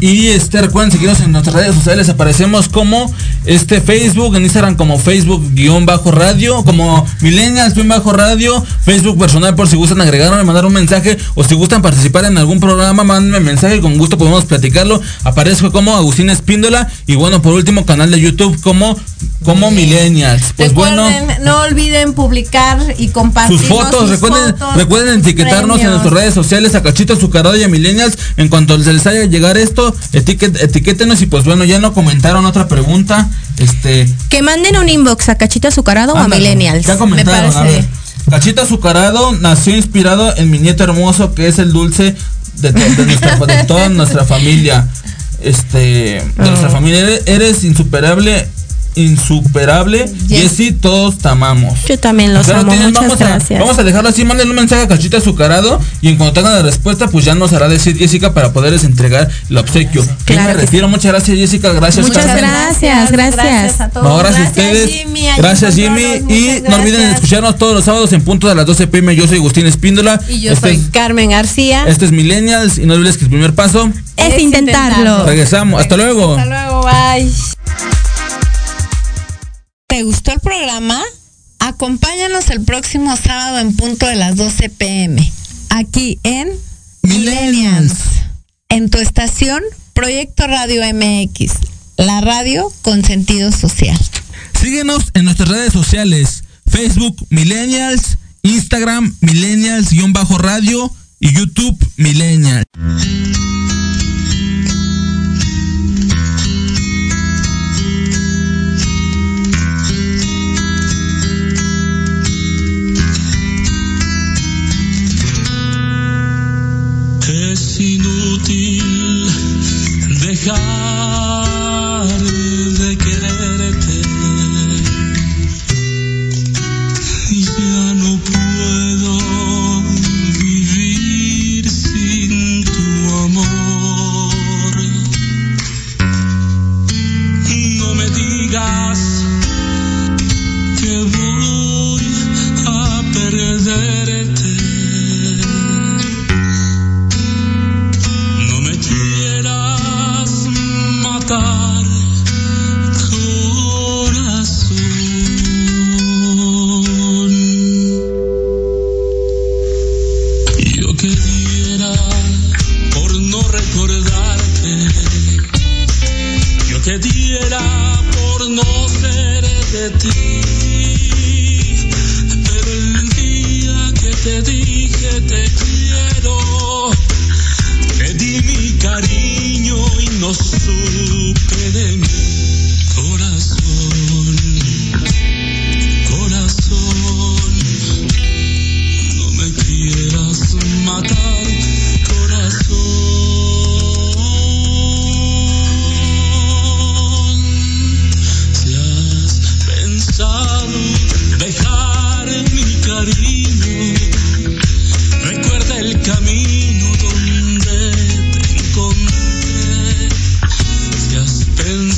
[0.00, 3.12] Y este, recuerden seguirnos en nuestras redes sociales, aparecemos como
[3.46, 9.18] este Facebook, en Instagram como Facebook guion bajo radio, como Millennials guion bajo radio, Facebook
[9.18, 13.04] personal por si gustan agregarme, mandar un mensaje o si gustan participar en algún programa,
[13.04, 15.00] mándenme mensaje, con gusto podemos platicarlo.
[15.24, 18.98] Aparezco como Agustín Espíndola y bueno, por último canal de YouTube como
[19.44, 20.52] como Millennials.
[20.56, 25.88] Pues recuerden, bueno, no olviden publicar y compartir sus fotos, recuerden, fotos, recuerden etiquetarnos en
[25.90, 28.18] nuestras redes sociales a Cachito Azucarado y a Millennials.
[28.36, 32.44] En cuanto se les haya llegar esto, etiquet- etiquétenos y pues bueno, ya no comentaron
[32.44, 33.29] otra pregunta.
[33.58, 34.08] Este.
[34.28, 36.86] Que manden un inbox a Cachito Azucarado o a Millennials.
[36.86, 36.96] Ya
[37.56, 37.84] a ver.
[38.30, 42.14] Cachito Azucarado nació inspirado en mi nieto hermoso, que es el dulce
[42.56, 44.86] de, de nuestra, de toda nuestra familia.
[45.42, 46.72] Este, de nuestra Oh.
[46.72, 47.00] familia.
[47.00, 48.46] Eres- Eres insuperable
[48.94, 50.10] insuperable.
[50.28, 51.78] Jessy, todos te amamos.
[51.88, 53.60] Yo también los Claro, amo, muchas vamos a- gracias.
[53.60, 56.62] vamos a dejarlo así, mándenle un mensaje a Cachito Azucarado y en cuanto tengan la
[56.62, 60.04] respuesta, pues ya nos hará decir Jessica para poderles entregar el obsequio.
[60.24, 62.44] Claro me retiro, muchas gracias Jessica, gracias Muchas Carmen.
[62.50, 63.80] gracias, gracias.
[63.80, 64.06] a todos.
[64.06, 64.90] No, gracias, a ustedes.
[64.90, 67.14] Jimmy, a gracias Jimmy Y no olviden gracias.
[67.16, 69.14] escucharnos todos los sábados en punto de las 12 pm.
[69.16, 70.20] Yo soy Agustín Espíndola.
[70.28, 71.84] Y yo Este soy es- Carmen García.
[71.86, 73.90] Este es Millennials y no olvides que el primer paso.
[74.16, 75.24] Es intentarlo.
[75.26, 75.80] Regresamos.
[75.80, 76.36] Hasta luego.
[76.36, 77.99] Hasta luego, bye.
[79.90, 81.02] ¿Te gustó el programa?
[81.58, 85.32] Acompáñanos el próximo sábado en punto de las 12 pm,
[85.68, 86.48] aquí en
[87.02, 87.94] Millennials,
[88.68, 89.60] en tu estación
[89.92, 91.54] Proyecto Radio MX,
[91.96, 93.98] la radio con sentido social.
[94.54, 96.44] Síguenos en nuestras redes sociales.
[96.68, 102.64] Facebook Millennials, Instagram Millennials-radio y YouTube Millennials.